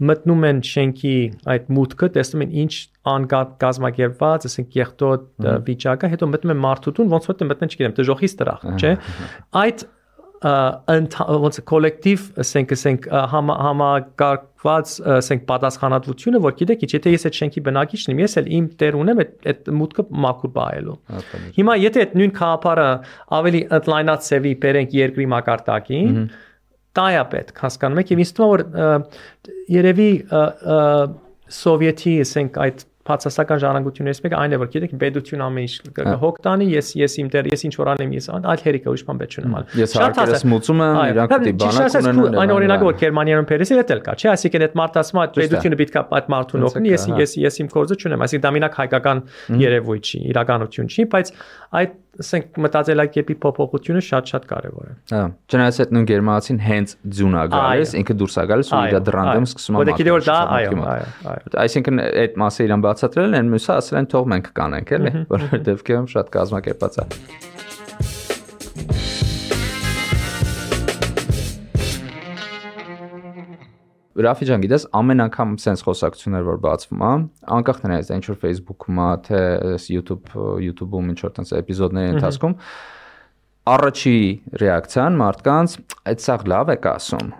[0.00, 1.14] մտնում են շենքի
[1.52, 2.72] այդ մուտքը, տեսնում են ինչ
[3.10, 5.26] անկազմակերպված, ասենք եղտոտ
[5.66, 8.92] վիճակը, հետո մտնում են մարդու տուն, ոնց որ մտնեն, չգիտեմ, դժոխից տրախ, չէ։
[9.60, 9.84] Այդ
[10.40, 18.22] ոնց կոլեկտիվ, ասենք, ասենք համակարգված, ասենք պատասխանատվությունը, որ գիտեք, եթե ես այդ շենքի բնակիչն եմ,
[18.24, 20.96] ես էլ իմ տեր ունեմ այդ այդ մուտքը մաքուր բայելու։
[21.60, 22.88] Հիմա եթե այդ նույն խաղապարը
[23.40, 26.20] ավելի ընդլայնացվի, բերենք երկրի մակարդակին,
[27.00, 28.64] դա է պետք, հասկանում եք, եւ ինձ թվում է որ
[29.76, 30.10] երևի
[31.60, 36.66] սովետի, ասենք այդ բացասական ժառանգություններից մեկը այն է որ գիտեք պետություն ամեն ինչ հոգ տանի
[36.68, 39.56] ես ես իմ դեր ես ինչ որ անեմ ես այլ հերիքա ուրիշ բան պետք չունեմ
[39.60, 43.80] այլ ես հարկերս մուծում եմ իրանք պետք է բանակ ունենան այն օրինակը որ Գերմանիայում փերեսի
[43.80, 46.94] հետ էլ կա չէ այսինքն այդ մարդ ասում է պետությունը պետք է այդ մարդուն օգնի
[46.94, 49.24] ես ես ես իմ կորձը չունեմ այսինքն դա մենակ հայկական
[49.64, 51.34] երևույթ չի իրականություն չի բայց
[51.80, 57.44] այդ ասենք մտածելակերպի փոփոխությունը շատ-շատ կարևոր է։ Հա, չնայած այդ նույն գերմանացին հենց ձուն է
[57.54, 60.74] գալիս, ինքը դուրս է գալիս ու իր դրանդում սկսում է։ Որտե գիտե որ դա այո,
[60.90, 65.84] այո։ Այսինքն այդ մասը իրան բացատրել են, մյուսը ասել են թող մենք կանենք, էլի, որովհետև
[65.88, 67.04] կերում շատ կազմակերպած է։
[74.20, 77.12] Ռաֆի ջան, գիտես, ամեն անգամ sense խոսակցություններ որ բացվում է,
[77.56, 79.40] անկախ նրանից, ինչ որ Facebook-ում է, թե
[79.96, 80.34] YouTube
[80.66, 82.56] YouTube-ում ինչ որ տես էպիզոդների ընթացքում,
[83.80, 84.18] առաջի
[84.60, 85.78] ռեակցիան մարդկանց
[86.10, 87.32] այդ սաղ լավ եք ասում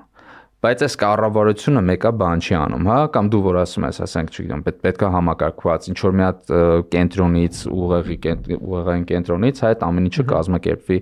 [0.60, 4.64] բայց այս կառավարությունը մեկա բան չի անում, հա, կամ դու որ ասում ես, ասենք, չգիտեմ,
[4.66, 6.52] պետք պետքա համակարգված ինչ որ մի հատ
[6.94, 8.18] կենտրոնից, ուղեղի
[8.60, 10.98] ուղեղային կենտրոնից այդ ամեն ինչը կազմակերպվի։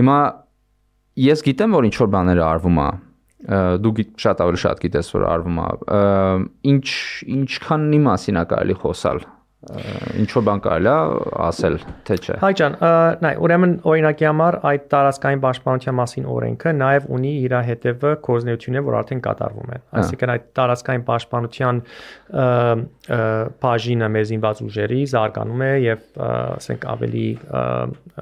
[0.00, 0.18] Հիմա
[1.24, 2.88] ես գիտեմ, որ ինչ որ բաներ արվում է,
[3.84, 3.92] դու
[4.24, 5.68] շատ ավելի շատ գիտես որ արվում է
[6.72, 6.86] ինչ
[7.34, 9.20] ինչքանի մասին է կարելի խոսալ
[10.20, 10.96] ինչ որ բան կարելի է
[11.44, 11.76] ասել
[12.08, 12.74] թե չէ հայ ջան
[13.24, 18.96] նայ ուրեմն օրինակի համար այդ տարածքային պաշտպանության մասին օրենքը նաև ունի իր հետևը կորզնեությունները որ
[19.00, 21.82] արդեն կատարվում են այսինքն այդ տարածքային պաշտպանության
[23.64, 27.26] բաժինը մեր զինված ուժերի զարգանում է եւ ասենք ավելի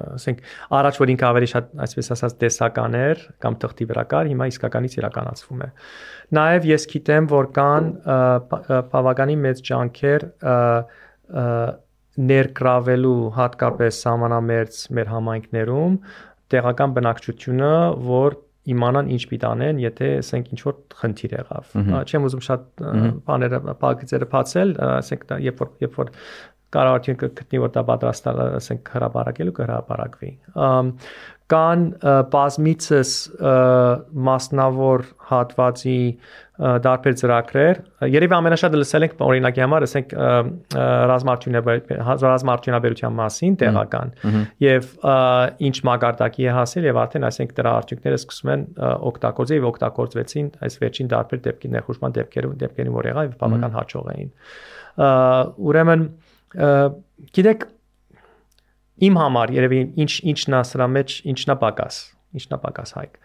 [0.03, 0.43] ասենք
[0.79, 4.97] առաջ որ ինքը ավելի շատ այսպես ասած տեսական էր կամ թղթի վրա կար հիմա իսկականից
[5.01, 5.69] իրականացվում է
[6.33, 7.89] նաև ես գիտեմ որ կան
[8.93, 10.27] բավականին մեծ ջանքեր
[11.33, 15.99] ներգրավելու հատկապես համանամերձ մեր համայնքներում
[16.53, 17.75] տեղական բնակչությունը,
[18.07, 18.35] որ
[18.73, 21.73] իմանան ինչ պիտի անեն, եթե ասենք ինչ որ խնդիր եղավ։
[22.07, 22.83] Չեմ ուզում շատ
[23.27, 26.11] բաները բաղկիցերը բացել, ասենք երբ որ երբ որ
[26.73, 30.31] կառավարությունը կգտնի որ դա պատրաստ է, ասենք հրապարակելու կհրապարակվի
[31.53, 31.85] կան
[32.33, 33.13] բազմիցս
[34.27, 35.99] մասնավոր հատվածի
[36.53, 37.79] դարբեր ծրագրեր
[38.13, 40.11] երևի ամենաշատը լսել ենք օրինակի համար ասենք
[41.09, 44.11] ռազմարտունաբերության մասին տեղական
[44.61, 44.91] եւ
[45.69, 48.65] ինչ մագարտակի է հասել եւ արդեն ասենք դրա արդյունքները սկսում են
[49.09, 54.11] օգտագործել եւ օգտագործվեցին այս վերջին դարբեր դեպքի ներխուժման դեպքերում դեպքերին որ եղավ եւ բավական հաջող
[54.13, 54.29] էին
[55.73, 56.05] ուրեմն
[57.33, 57.65] գիտեք
[59.07, 61.99] իմ համար երևի ինչ ինչն է սրա մեջ ինչն է պակաս
[62.39, 63.17] ինչն է պակաս հայք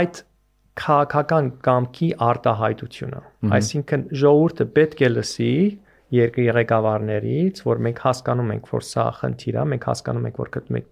[0.00, 0.20] այդ
[0.84, 3.24] քաղաքական կամքի արտահայտությունը
[3.58, 5.54] այսինքն ժողովուրդը պետք է լսի
[6.14, 10.78] երկրի ղեկավարներից, որ մենք հասկանում ենք, որ սա խնդիր է, մենք հասկանում ենք, որ գտնում
[10.78, 10.88] ենք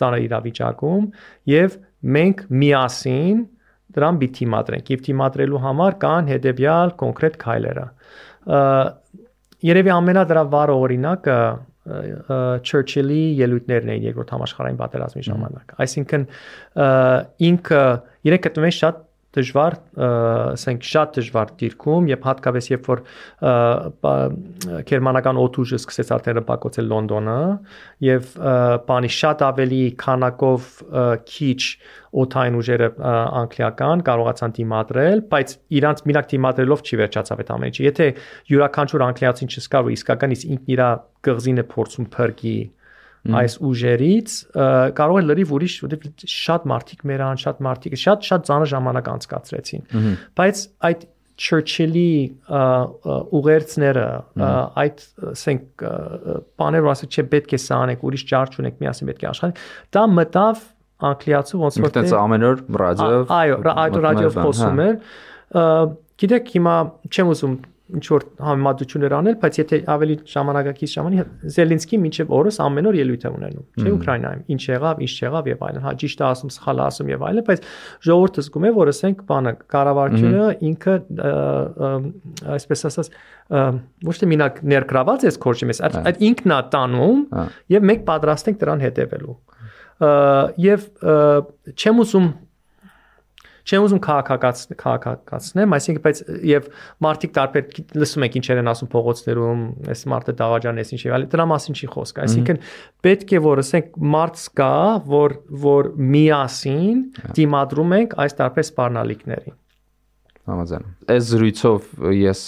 [0.00, 1.06] ծանր իրավիճակում
[1.52, 1.76] եւ
[2.16, 3.42] մենք միասին
[3.94, 7.86] դրան պիտի թիմադրենք։ Եվ թիմադրելու համար կան հետեւյալ կոնկրետ քայլերը։
[9.64, 11.38] Երևի ամենադրա վառ օրինակը
[11.84, 16.24] Churchill-ի ելույթներն էին երկրորդ համաշխարհային պատերազմի ժամանակ։ Այսինքն
[17.48, 17.82] ինքը
[18.24, 19.03] իրենք գտնում են շատ
[19.34, 19.76] դժվար,
[20.54, 23.02] ասենք շատ դժվար դիրքում եւ հատկապես երբ որ
[24.90, 27.38] գերմանական օթուժը սկսեց արդեն ռմբակոծել Լոնդոնը
[28.08, 28.30] եւ
[28.88, 30.70] բանի շատ ավելի քանակով
[31.34, 31.60] քիչ
[32.24, 32.88] օթային ուժերը
[33.42, 38.06] անգլիական կարողացան դիմադրել, բայց իրանց մինակ դիմադրելով չի վերջացավ այդ ամենը։ Եթե
[38.54, 40.82] յուրաքանչյուր անգլիացին չսկար ու իսկականից ինքն իր
[41.26, 42.56] գղզինը փորձում փրկի
[43.24, 44.36] այս ուժերից
[44.98, 49.84] կարող է լրիվ ուրիշ որովհետեւ շատ մարդիկ մերան, շատ մարդիկ շատ շատ ծանր ժամանակ անցկացրեցին։
[50.36, 52.10] Բայց այդ Churchill-ի
[53.34, 54.04] ուղերձները
[54.78, 55.00] այդ
[55.32, 55.84] ասենք
[56.62, 59.64] բաներ ասեք չէ պետք է սա անեք ուրիշ ճար չունեք միասին պետք է աշխատենք
[59.96, 60.62] դա մտավ
[61.10, 64.94] անգլիացու ոնց որ դե ամեն օր ռադիոյով այո ռադիոյով խոսում էր
[66.22, 66.76] գիտեք հիմա
[67.10, 72.88] չեմ ուզում ինչ որ համեմատություններ անել, բայց եթե ավելի ժամանակակից ժամանի Զելինսկի մինչև օրս ամեն
[72.88, 76.26] օր ելույթ է ունենում, չէ՞ Ուկրաինայում, ինչ եղավ, ինչ չեղավ եւ այլն, հա ճիշտ է
[76.30, 77.68] ասում, սխալ է ասում եւ այլն, բայց
[78.08, 80.96] ժողովուրդը զգում է, որ ասենք բանը կառավարությունը ինքը
[82.54, 83.12] այսպես ասած
[84.08, 87.44] ոչ թե մինակ ներգրաված է քորճի մեզ, այդ ինքն է տանում հա։
[87.74, 89.36] եւ մենք պատրաստ ենք դրան հետևելու։
[90.64, 90.88] Եվ
[91.74, 92.28] չեմ ուզում
[93.64, 96.18] Չեմ ուզում քաղաքակացնել, քաղաքակացնեմ, այսինքն բայց
[96.50, 96.66] եւ
[97.06, 101.30] մարդիկ տարբեր լսում եք ինչեր են ասում փողոցներում, այս մարդը դաղաճան էս ինչ եւ այլն,
[101.32, 102.62] դրա մասին չի խոսք։ Այսինքն
[103.08, 104.76] պետք է որ ասենք մարդ կա,
[105.08, 107.04] որ որ միասին
[107.40, 109.60] դիմադրում ենք այս տարբեր սպառնալիքներին
[110.44, 111.86] համաձայն։ Այս զրույցով
[112.18, 112.40] ես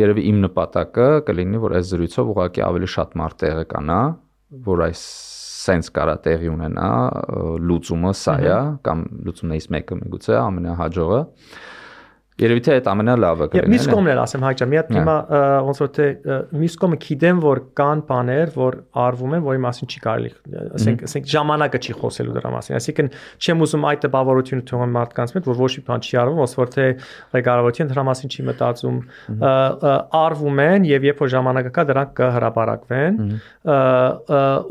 [0.00, 3.98] երևի իմ նպատակը կլինի, որ այս զրույցով ուղղակի ավելի շատ մարդ տեղը կանա,
[4.66, 5.02] որ այս
[5.66, 6.90] սենց կարա տեղի ունենա
[7.68, 11.20] լուծումը սա է կամ լուծումներից մեկը միգուցե ամենահաջողը
[12.36, 15.12] Երևի թե այդ ամենալավը կլինի։ Մյուս կողմն էլ ասեմ հայ ջան, մի հատ հիմա
[15.66, 16.08] ոնց որ թե
[16.60, 20.32] մյուս կողմը գիտեմ որ կան բաներ, որ արվում են, որի մասին չի կարելի,
[20.76, 23.08] ասենք, ասենք ժամանակը չի խոսելու դրա մասին։ Այսինքն
[23.40, 26.70] չեմ ուզում այդ տպավորությունը թողնել մարդկանց մեջ, որ ոչ մի բան չի արվում, ոնց որ
[26.76, 26.86] թե
[27.36, 29.00] ղեկավարությունը դրա մասին չի մտածում,
[30.20, 33.18] արվում են եւ երբ որ ժամանակը կա դրանք կհրապարակվեն։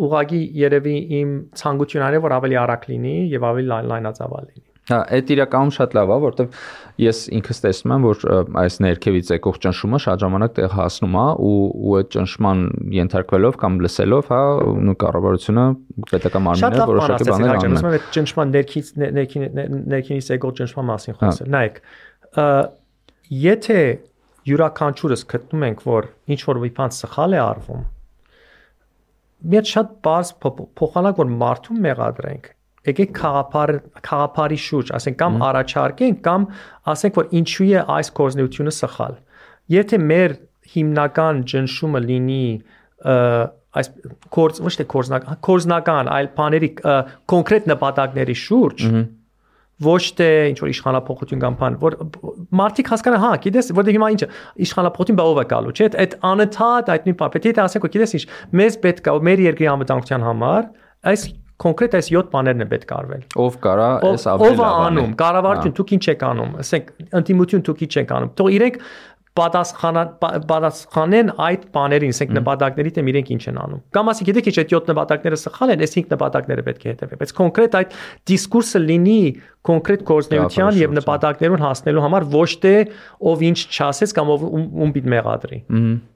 [0.05, 5.31] Ուղղակի երևի իմ ցանկությունն է որ ավելի արագ լինի եւ ավելի լայնածավալ լինի։ Հա, այդ
[5.33, 6.57] իրականում շատ լավ է, որովհետև
[7.01, 8.25] ես ինքս տեսնում եմ, որ
[8.61, 12.61] այս ներքևից եկող ճնշումը շատ ժամանակ տեղ հասնում է ու ու այդ ճնշման
[12.93, 15.65] ենթարկվելով կամ լսելով, հա, ու կառավարությունը
[16.11, 18.91] պետական մարմինները որոշակի բաներ անում են։ Շատ լավ այդ ճնշման ներքից
[19.95, 21.81] ներքինից եկող ճնշման մասին հա։ խոսել։ Նայեք,
[23.41, 23.79] եթե
[24.45, 27.81] յուրաքանչյուրս գտնում ենք, որ ինչ որ մի բան սխալ է արվում,
[29.45, 30.31] մի հատ շատ բարձ
[30.77, 32.51] փոխանակ որ մարդու մեղադրենք
[32.89, 33.73] եկեք խաղապար
[34.05, 36.47] խաղապարի շուրջ, ասենք կամ առաջարկենք կամ
[36.93, 39.19] ասենք որ ինչու է այս կորզնությունը սխալ։
[39.75, 40.37] Եթե մեր
[40.75, 42.45] հիմնական ճնշումը լինի
[43.75, 43.91] այս
[44.31, 46.69] կորզ ոչ թե կորզնական, կորզնական, այլ բաների
[47.31, 48.85] կոնկրետ նպատակների շուրջ,
[49.85, 51.97] ոչ թե ինչ որ իշխանապողություն կամ բան, որ
[52.55, 54.29] մարդիկ հասկանան, հա, գիտես, որտեղ հիմա ինչը
[54.65, 58.23] իշխանապողություն բաղով է գալու, չէ՞, այդ անընդհատ այդ նույն պետք է ասենք, որ գիտես ինչ,
[58.55, 60.69] մեզ պետք է մեր երկրի անվտանգության համար
[61.11, 61.27] այս
[61.63, 65.11] կոնկրետ այս 7 բաներն է պետք արվել։ Ով կարա այս ավելի լավ անի։ Ով անում,
[65.21, 66.89] կառավարություն դուք ինչ եք անում, ասենք
[67.19, 68.79] ընդդիմություն դուք ինչ եք անում։ Թող իրենք
[69.35, 70.01] պատասխանա
[70.47, 74.71] պատասխանեն այդ բաներին, ասենք նպատակների դեմ իրենք ինչ են անում։ Կամ ասենք եթե քիչ այդ
[74.75, 77.99] 7 նպատակները սխալ են, այս 5 նպատակները պետք է հետևի։ Բայց կոնկրետ այդ
[78.31, 79.19] դիսկուրսը լինի
[79.67, 82.75] կոնկրետ կորզնեության եւ նպատակներուն հասնելու համար ոչ թե
[83.35, 86.14] ով ինչ չասեց կամ ով ում պիտ մեղադրի։ Ահա Հա,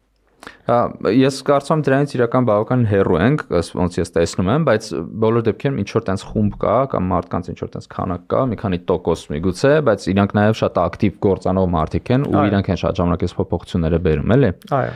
[0.70, 3.42] ես կարծում եմ դրանից իրական բավական հեռու ենք,
[3.80, 4.88] ոնց ես տեսնում եմ, բայց
[5.24, 8.60] բոլոր դեպքերում ինչ որ տենց խումբ կա կամ մարդկանց ինչ որ տենց քանակ կա, մի
[8.62, 13.02] քանի տոկոս միգուցե, բայց իրանք նաև շատ ակտիվ գործանող մարդիկ են ու իրանք են շատ
[13.02, 14.94] ժամանակ այս փոփոխությունները բերում, էլի։ Այո։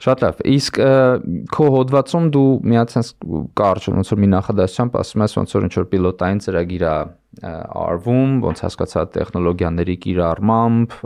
[0.00, 0.82] Շատ լավ։ Իսկ
[1.54, 3.14] քո հոդվածում դու մի հատ sense
[3.60, 6.94] կարճ ոնց որ մի նախադասությամբ ասում ես ոնց որ ինչ որ պիլոտային ծրագիր է
[7.40, 10.96] արվում, ոնց հասկացա տեխնոլոգիաների կիրառմամբ,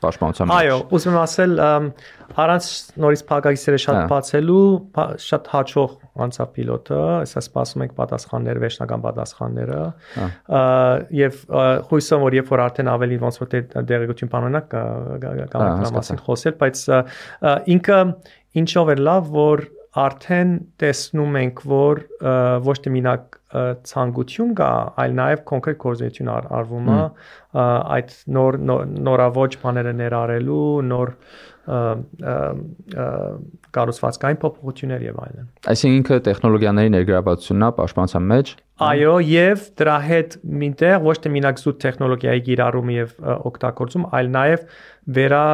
[0.00, 1.54] պաշտպանության մեջ։ Այո, ուզում եմ ասել,
[2.40, 2.68] առանց
[3.04, 4.64] նորից փակագիսերը շատ հա։ բացելու,
[5.24, 5.94] շատ հաջող
[6.26, 9.80] անցավ պիլոտը, այսա սպասում ենք պատասխաններ, վերջնական պատասխանները։
[10.20, 10.28] հա։
[11.20, 11.42] Եվ
[11.90, 13.52] հույսով որ երբ որ արդեն ավելի ոնց որ
[13.90, 16.84] դեղեցություն բանոնակ կամ հա, դրա մասին խոսել, բայց
[17.76, 18.00] ինքը
[18.60, 19.66] ինչով է լավ, որ
[20.00, 22.04] արդեն տեսնում ենք, որ
[22.66, 24.70] ոչ թե մինակ ցանկություն կա,
[25.02, 26.98] այլ նաև կոնկրետ գործունեություն արվում է
[27.60, 28.58] այդ նոր
[29.10, 31.14] նորավոճ բաները ներառելու, նոր
[33.74, 40.36] կառուցվածքային փոփոխություններ եւ այլն։ Այսինքն ինքը տեխնոլոգիաների ներգրավվածությունն է պաշտպանության մեջ։ Այո, եւ դրա հետ
[40.62, 43.10] մինտեղ ոչ թե մինակ զուտ տեխնոլոգիայի գիրառումը եւ
[43.50, 44.60] օգտագործում, այլ նաեւ
[45.10, 45.44] վերա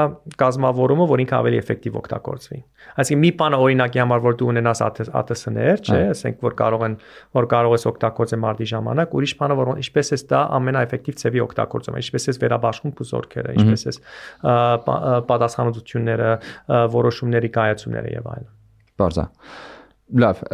[0.41, 2.59] կազմավորումը, որ ինքը ավելի էֆեկտիվ օգտագործվի։
[3.03, 6.97] Այսինքն մի բան օրինակի համար որ դու ունենաս ATS-ներ, չէ, ասենք որ կարող են
[7.37, 11.99] որ կարող ես օգտագործել մարտի ժամանակ, ուրիշ բանը որ ինչպես է դա ամենաէֆեկտիվ ծավի օգտագործում,
[12.03, 13.97] ինչպես է վերաբաշխում փուսորքերը, ինչպես է
[15.33, 16.31] պատասխանատվությունները,
[16.97, 18.55] որոշումների կայացումները եւ այլն։
[18.97, 19.27] Բարձա։
[20.23, 20.47] Լավ,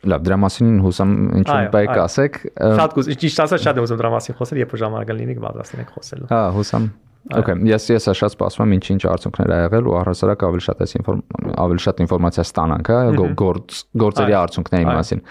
[0.00, 1.10] Լավ, դրա մասին հուսամ
[1.42, 5.16] ինչ-որ բայ կասեք։ Շատ կուզ, ճիշտ ասած շատ եմ ուզում դրա մասին խոսել, երբ ժամանակը
[5.18, 6.86] լինի կպատրաստենք խոսելու։ Հա, հուսամ
[7.28, 11.20] Okay, ես ես շատ սպասում եմ ինչ-ինչ արդյունքներ ա եղել ու առհասարակ ավելի շատ ինֆորմ
[11.64, 15.22] ավելի շատ ինֆորմացիա ստանանք, հա, գործ գործերի արդյունքների մասին։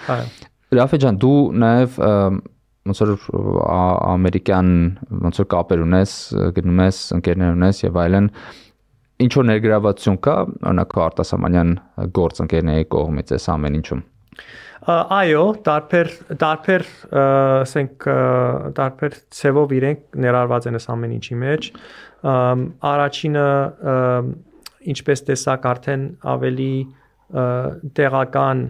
[0.80, 1.98] Ռաֆե ջան, դու նաև
[2.90, 3.12] ոնց որ
[4.14, 4.72] ամերիկյան
[5.26, 6.16] ոնց որ կապեր ունես,
[6.60, 8.30] գնում ես, ընկերներ ունես եւ այլն
[9.26, 10.36] ինչ որ ներգրավվածություն կա,
[10.70, 11.74] օրինակ արտասահմանյան
[12.16, 14.04] գործ ընկերների կողմից այս ամեն ինչում
[14.88, 16.10] այո, տարբեր
[16.40, 16.84] տարբեր
[17.20, 18.06] ասենք
[18.78, 21.68] տարբեր ցևով իրենք ներառված են այս ամեն ինչի մեջ։
[22.94, 23.48] Առաջինը
[24.94, 26.74] ինչպես տեսակ արդեն ավելի
[28.00, 28.64] տեղական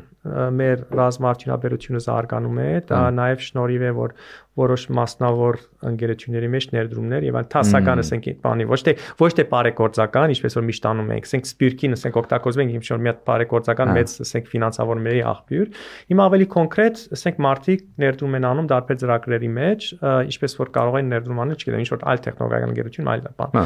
[0.59, 4.15] մեր ռազմարտյունաբերությունը զարգանում է, դա նաև շնորհիվ է որ
[4.59, 5.57] որոշ մասնավոր
[5.89, 10.65] ընկերությունների մեջ ներդրումներ եւ այն տասական ասենք բանի ոչ թե ոչ թե բարեգործական, ինչպես որ
[10.69, 15.23] միշտ անում ենք, ասենք սպիրկին ասենք օգտագործում ենք ինչ-որ մի հատ բարեգործական մեծ ասենք ֆինանսավորումների
[15.29, 15.71] աղբյուր։
[16.11, 19.89] Հիմա ավելի կոնկրետ ասենք մարտիկ ներդրում են անում դարբեր ծրագրերի մեջ,
[20.29, 23.59] ինչպես որ կարող են ներդրում անել, չգիտեմ, ինչ-որ այլ տեխնոլոգիական ընկերություն, այլ բան։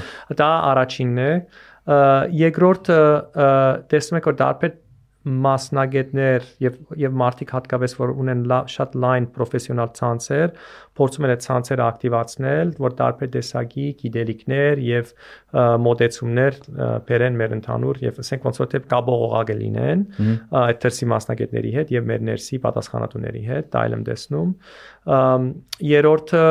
[0.43, 1.32] Դա առաջինն է։
[2.39, 2.97] Երկրորդը
[3.91, 4.76] տեսնում եք որ դարբեր
[5.24, 10.49] մասնագետներ եւ եւ մարդիկ հատկապես որ ունեն լավ, շատ լայն պրոֆեսիոնալ ցանցեր,
[10.99, 15.13] փորձում են այդ ցանցերը ակտիվացնել, որ տարբեր տեսակի գիտելիքներ եւ
[15.88, 16.59] մոտեցումներ
[17.07, 20.05] բերեն մեր ընդհանուր եւ ասենք ոնց որ թե կաբողողագը լինեն
[20.63, 24.53] այդ դրսի մասնագետների հետ եւ մեր ներսի պատասխանատուների հետ, դա այլմ տեսնում։
[25.93, 26.45] Երրորդը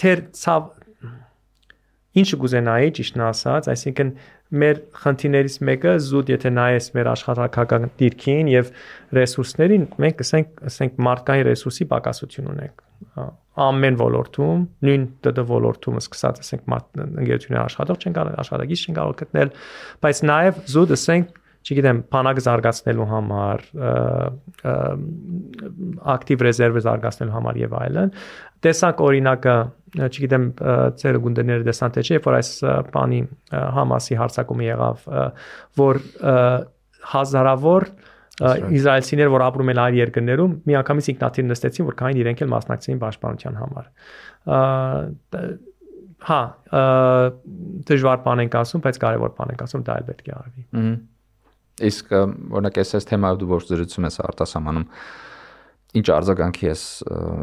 [0.00, 0.20] թեր
[2.18, 4.12] ինչը կուզենայի ճիշտն ասած, այսինքն
[4.60, 8.72] մեր խնդիրներից մեկը զուտ եթե նայես մեր աշխատանքական դիրքին եւ
[9.18, 12.82] ռեսուրսներին, մենք ասենք ասենք մարդկային ռեսուրսի պակասություն ունենք
[13.60, 19.52] ամեն ոլորտում, նույն ՏՏ ոլորտում սկսած ասենք ընկերությունների աշխատող չեն կարող աշխատակից չեն կարող գտնել,
[20.04, 23.64] բայց նաև զուտ ասենք չգիտեմ, բանակը զարգացնելու համար,
[26.14, 28.12] ակտիվ ռեզերվը զարգացնելու համար եւ այլն։
[28.64, 29.56] Տեսանք օրինակը,
[30.06, 30.46] չգիտեմ,
[31.02, 32.52] ծերը գունդերները տեսան թե չէ, որ այս
[32.94, 33.20] բանի
[33.76, 35.04] Համասի հարցակումը եղավ,
[35.80, 36.00] որ
[37.10, 37.88] հազարավոր
[38.40, 43.58] իսրայելցիներ, որ ապրում են այլ երկրներում, միանգամից ինքնաթիռ նստեցին, որ քային իրենք էլ մասնակցեին պաշտպանության
[43.60, 43.90] համար։
[46.20, 46.40] Հա,
[47.90, 51.19] դժվար բան ենք ասում, բայց կարևոր բան ենք ասում, դա էլ պետք է արվի։ Ահա
[51.88, 54.86] Իսկ օրինակ այս այս թեմայով դու որ զրուցում ես արտասահմանում
[55.90, 56.82] ինչ արձագանքի ես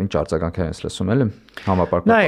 [0.03, 1.25] ինչ արձագանք ես լսում էլի
[1.65, 2.27] համապարփակ Նայ,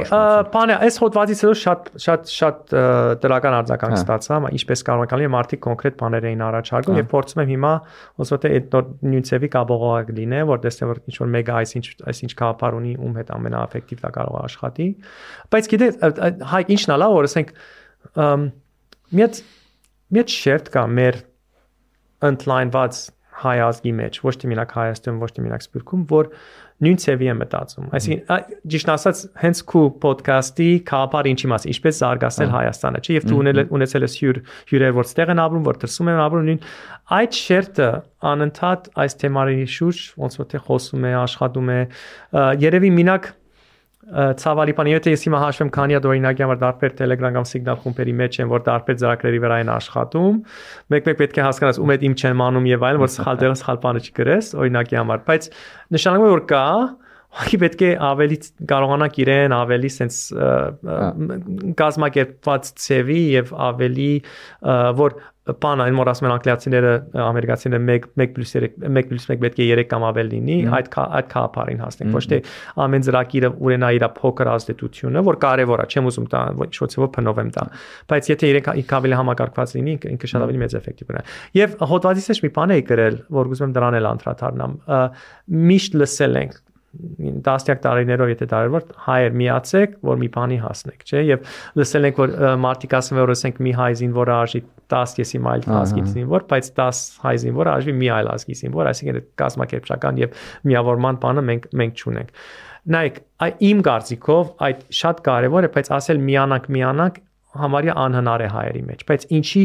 [0.52, 2.74] բանը այս հոդվածից հետո շատ շատ շատ
[3.22, 7.40] դրական արձագանք հա։ ստացա, ինչպես կարող եք ալի մարդիկ կոնկրետ բաներ էին առաջարկում եւ փորձում
[7.40, 7.72] եմ հիմա
[8.20, 11.86] ոնց որ թե այդ նոր նյունցեվի կաբողակ լինե, որ տեսնեմ որ ինչ որ մեգա այսինչ
[12.10, 14.88] այսինչ կապար ունի ում հետ ամենաէֆեկտիվ դա կարող է աշխատի։
[15.56, 16.20] Բայց գիտեք,
[16.52, 17.56] հայ ինչն ալա որ ասենք
[18.20, 19.42] մի հատ
[20.10, 21.24] մի հատ շերտ կա մեր
[22.28, 23.00] ընդլայնված
[23.40, 26.28] հայ ազգի մեջ, ոչ թե մենակ Հայաստան, ոչ թե մենակ Սփյուռքում, որ
[26.84, 32.52] նույն ցևի է մտածում։ Այսինքն, ճիշտ ասած, հենց քու ոդկասթի կապար ինչի մաս, ինչպես զարգացնել
[32.56, 34.40] Հայաստանը, չէ՞, եւ դու ունել ունեցել ես հյուր
[34.70, 36.62] հյուրեր, որ ստեղ են ապրում, որ դրսում են ապրում, նույն
[37.20, 37.90] այդ շերտը
[38.30, 41.80] անընդհատ այս թեմաների շուրջ ոնց որ թե խոսում է, աշխատում է,
[42.64, 43.30] երևի մենակ
[44.00, 48.14] ցավալի բան, եթե ես հիմա հաշվեմ քանի հատ օրինակի համար դարբեր Telegram կամ Signal խումբերի
[48.20, 50.38] մեջ են, որ դարբեր ծրագրերի վրա են աշխատում,
[50.94, 53.80] մեկ-մեկ պետք է հասկանաս ում հետ իմ չեն մանում եւ այլն, որ սխալ տեղը սխալ
[53.84, 55.50] բանը չգրես օրինակի համար, բայց
[56.00, 56.64] նշանակում է որ կա
[57.30, 58.36] Ուղղակի պետք է ավելի
[58.70, 60.16] կարողանանք իրեն ավելի sense
[61.78, 64.08] կազմակերպված ծևի եւ ավելի
[64.98, 65.14] որ
[65.48, 66.90] բան այն որ ասում են անգլիացիները
[67.24, 72.22] ամերիկացիները 1 1+3 1+1 պետք է 3 կամ ավել լինի այդ այդ քապարին հասնենք ոչ
[72.32, 72.40] թե
[72.84, 77.52] ամեն ծրագիրը ունենա իր փոքր ազդեցությունը որ կարևոր է չեմ ուզում տա ոչ ոչով փնովեմ
[77.56, 77.66] տա
[78.12, 82.42] բայց եթե իրենք ավելի համակարգված լինի ինքը շատ ավելի մեծ էֆեկտիվ կունենա եւ հոդվածից էջ
[82.44, 84.76] մի բան էի գրել որ ուզում եմ դրան էլ անդրադառնամ
[85.70, 86.60] միշտ լսել ենք
[86.90, 92.32] տասնյակ տարիներով եթե տարերով հայեր միացեք, որ մի բանի հասնեք, չէ՞։ Եվ լսել ենք որ
[92.64, 96.70] մարտիկ ասում է որ ասենք մի հայ զինվորը արժի 10 եսի մայլ ազգի զինվոր, բայց
[96.80, 100.36] 10 հայ զինվորը արժի մի այլ ազգի զինվոր, այսինքն կազմակերպչական եւ
[100.70, 102.36] միավորման բանը մենք մենք չունենք։
[102.90, 107.18] Նայեք, այ իմ կարծիքով այդ շատ կարեւոր է, բայց ասել միանանք միանանք
[107.60, 109.62] համարյա անհնար է հայերի մեջ, բայց ինչի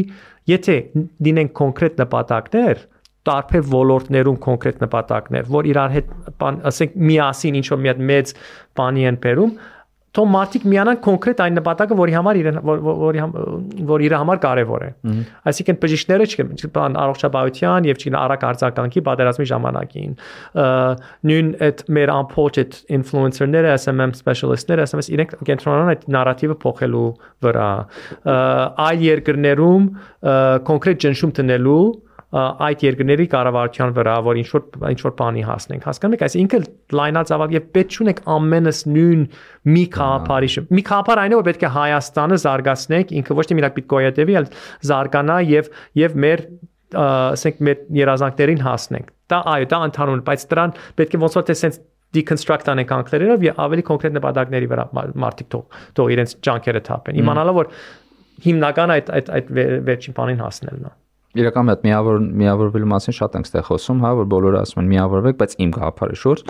[0.50, 0.76] եթե
[1.26, 2.82] դինենք կոնկրետ նպատակներ,
[3.26, 6.12] տարբեր ոլորտներում կոնկրետ նպատակներ, որ իրար հետ
[6.72, 8.36] ասենք միասին ինչ որ մի հատ մեծ
[8.80, 9.56] բանի են բերում,
[10.16, 13.24] թող մարդիկ միանան կոնկրետ այն նպատակը, որի համար իրեն որի
[13.90, 14.88] որ իր համար կարևոր է։
[15.50, 20.16] Այսինքն բժիշկները չկան առողջապահության եւ չին արագ արձագանքի պատերազմի ժամանակին։
[21.30, 27.06] Նույն այդ մեր այդ ինֆլուենսերները, SMM specialist-ները, SMS իրենք կենտրոնանան այդ նարատիվը փոխելու
[27.44, 27.70] վրա։
[28.86, 29.88] Այլ երկրներում
[30.70, 31.84] կոնկրետ ճնշում տնելու
[32.36, 36.66] այդ երկրների կառավարության վրա, որ ինչ որ ինչ որ բանի հասնենք։ Հասկանում եք, այսինքն
[37.00, 39.22] լայնածավալ եւ պետք չունենք ամենս նույն
[39.76, 43.76] մի խաղապարի։ Մի խաղապար այն է, որ պետք է Հայաստանը զարգացնենք, ինքը ոչ թե միակ
[43.76, 44.48] պիտի գոյատևի, այլ
[44.90, 45.70] զարգանա եւ
[46.02, 46.44] եւ մեր
[46.96, 51.56] ասենք մեր երազանքներին հասնենք։ Դա այո, դա ընդհանուր, բայց դրան պետք է ոնց որ թե
[51.58, 51.80] sense
[52.14, 54.84] deconstruct անենք անկլերերով եւ ավելի կոնկրետ նպատակների վրա
[55.24, 57.72] մարդիկ թող թող իրենց ջանքերը թափեն։ Իմանալով որ
[58.46, 59.50] հիմնական այդ այդ այդ
[59.90, 60.94] վերջին բանին հասնելն է
[61.42, 65.38] իրական այդ միավոր միավորվելու մասին շատ ենք ստեղ խոսում, հա, որ բոլորը ասում են միավորվեք,
[65.42, 66.44] բայց իմ գաղափարի շուրջ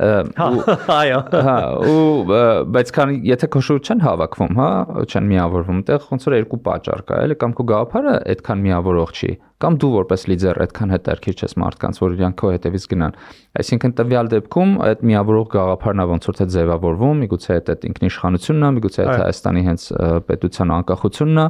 [0.00, 0.46] հա,
[1.00, 1.54] այո հա
[1.90, 2.36] ու
[2.72, 4.68] բայց քան եթե քո շուրջ չեն հավաքվում, հա,
[5.02, 9.32] չեն միավորվում, այդտեղ ոնց որ երկու պատճառ կա, էլի կամ քո գաղափարը այդքան միավորող չի,
[9.60, 13.16] կամ դու որպես լիդեր այդքան հետարքիր չես մարդկանց, որ իրանք քո հետևից գնան։
[13.60, 18.72] Այսինքն տվյալ դեպքում այդ միավորող գաղափարն է ոնց որ թե ձևավորվում, միգուցե այդ ինքնիշխանությունն է,
[18.78, 19.88] միգուցե այդ Հայաստանի հենց
[20.30, 21.48] պետության անկախությունն է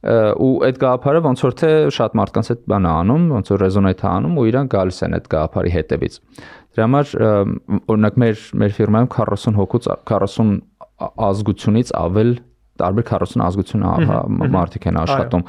[0.00, 4.38] ու այդ գաղափարը ոնց որ թե շատ մարդկանց այդ բանը անում, ոնց որ ռեզոնեյթ անում
[4.40, 6.14] ու իրանք գալիս են այդ գաղափարի հետևից։
[6.70, 7.12] Դրա համար
[7.90, 10.54] օրինակ մեր մեր ֆիրմայում 40 հոգուց 40
[11.30, 12.32] ազգությունից ավել
[12.80, 13.84] տարբեր 40 ազգություն
[14.56, 15.44] մարդիկ են աշխատում։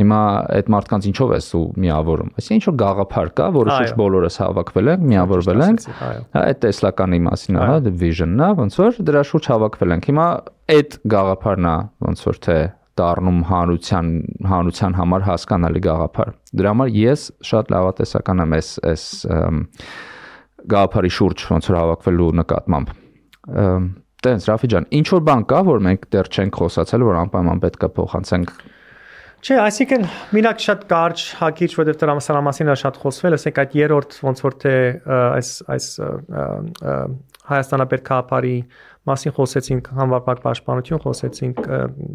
[0.00, 0.20] Հիմա
[0.56, 4.90] այդ մարդկանց ինչով ես ու միավորում։ Այսինքն ինչ որ գաղափար կա, որը շուրջ բոլորս հավաքվել
[4.94, 9.50] ենք, միավորվել ենք։ Հա, այդ տեսլականի մասին է, հա, vision-ն է, ոնց որ դրա շուրջ
[9.50, 10.26] հավաքվել ենք։ Հիմա
[10.78, 11.76] այդ գաղափարն է,
[12.06, 12.56] ոնց որ թե
[12.98, 14.08] դառնում հանրության
[14.50, 19.04] հանրության համար հասկանալի գաղափար։ Դրա համար ես շատ լավատեսական եմ այս այս
[20.74, 22.92] գաղափարի շուրջ ոնց որ հավաքվելու նկատմամբ։
[24.20, 27.86] Տենց Ռաֆի ջան, ինչ որ բան կա, որ մենք դեռ չենք խոսացել, որ անպայման պետք
[27.86, 28.52] է փոխանցենք
[29.40, 30.02] Չէ, այսինքն
[30.36, 34.42] մինակ շատ կարճ հակիչ, որովհետև դրա սրա մասին է շատ խոսվել, ասենք այդ երրորդ ոնց
[34.44, 34.72] որ թե
[35.16, 35.86] այս այս
[37.50, 38.52] Հայաստանապետքապարի
[39.08, 41.60] մասին խոսեցինք, համապարփակ պաշտպանություն խոսեցինք,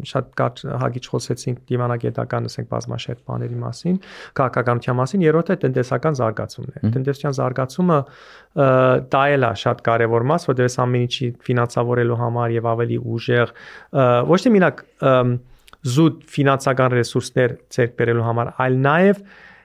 [0.06, 3.96] շատ կարճ հագիչ խոսեցինք դիվանագետական, ասենք բազմաշերտ բաների մասին,
[4.38, 7.98] քաղաքականության մասին, երրորդը տնտեսական զարգացումն է։ Տնտեսության զարգացումը
[9.16, 13.54] դա էլ է շատ կարևոր մաս, որտեղ այս ամեն ինչի ֆինանսավորելու համար եւ ավելի ուժեղ
[14.30, 14.84] ոչ թե մենակ
[15.86, 19.20] զուտ ֆինանսական ռեսուրսներ ցերկ բերելու համար, այլ նաեւ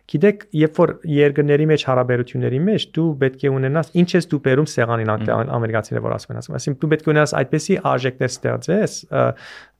[0.09, 4.69] Գիտեք, երբ որ երկրների մեջ հարաբերությունների մեջ դու պետք է ունենաս ինչ ես դու բերում
[4.71, 5.11] սեղանին
[5.57, 8.97] ամերիկացիները որ ասում են ասում, այսինքն դու պետք է ունենաս այդպեսի արժեքներ ստեղծես,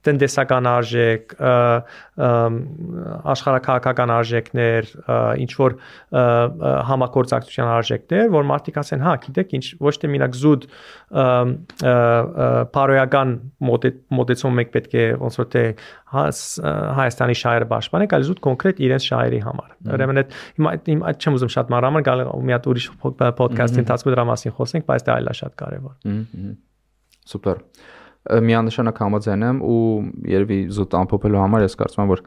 [0.06, 1.34] տնտեսական արժեք,
[3.32, 4.89] աշխարհակահաղական արժեքներ,
[5.43, 5.76] ինչ որ
[6.89, 10.68] համագործակցության արժեքներ, որ մարդիկ ասեն, հա, գիտեք, ինչ ոչ թե մենակ զուտ
[12.78, 13.36] բարոյական
[13.70, 15.66] մոտեցում մեկ պետք է ոնց որ թե
[16.12, 20.74] Հայաստանի շահերը պաշտպանեք, այլ զուտ կոնկրետ իրենց շահերի համար։ Ուրեմն այդ հիմա
[21.12, 25.08] այդ չեմ ուզում շատ մանրամասն գալ մի հատ ուրիշ ոդքասթի ընթացքում դրա մասին խոսենք, բայց
[25.08, 25.95] դա այլ է շատ կարևոր։
[27.32, 27.64] Սուպեր
[28.22, 29.84] միանշանակ համաձայն եմ ու
[30.32, 32.24] երևի զուտ ամփոփելու համար ես կարծում եմ որ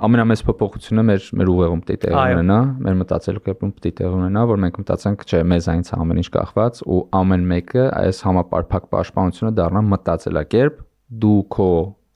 [0.00, 4.60] ամենամեծ փոփոխությունը մեր մեր ուղեղում պետք է ունենա, մեր մտածելու կերպում պետք է ունենա, որ
[4.64, 10.80] մենք մտածենք, չէ, մեզանից ամեն ինչ կախված ու ամեն մեկը այս համապարփակ պաշտպանությունը դառնա մտածելակերպ,
[11.20, 11.70] դու քո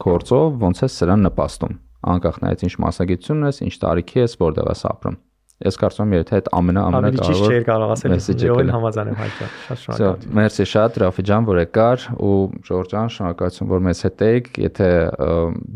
[0.05, 1.79] կորցով ոնց է սրան նպաստում,
[2.15, 5.21] անկախ նայած ինչ մասնագիտություն ես, ինչ տարիքի ես, որտեղ ես ապրում։
[5.65, 9.79] Ես կարծում եմ եթե այդ ամենա ամենակարևոր չէր կարող ասել յոն համաձայն եմ հայտա շատ
[9.85, 12.35] շնորհակալ մերսի շատ Ռաֆի ջան որ եկար ու
[12.69, 14.91] Ժորժ ջան շնորհակալություն որ մեզ հետ եք եթե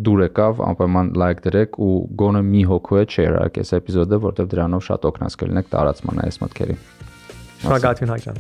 [0.09, 4.87] դուր եկավ անպայման լայք դրեք ու գոնե մի հոգու է արեք այս էպիզոդը որտեղ դրանով
[4.93, 6.79] շատ օգնած կլինեք տարածման այս մտքերի
[7.65, 8.39] Շնորհակալություն հայ ջան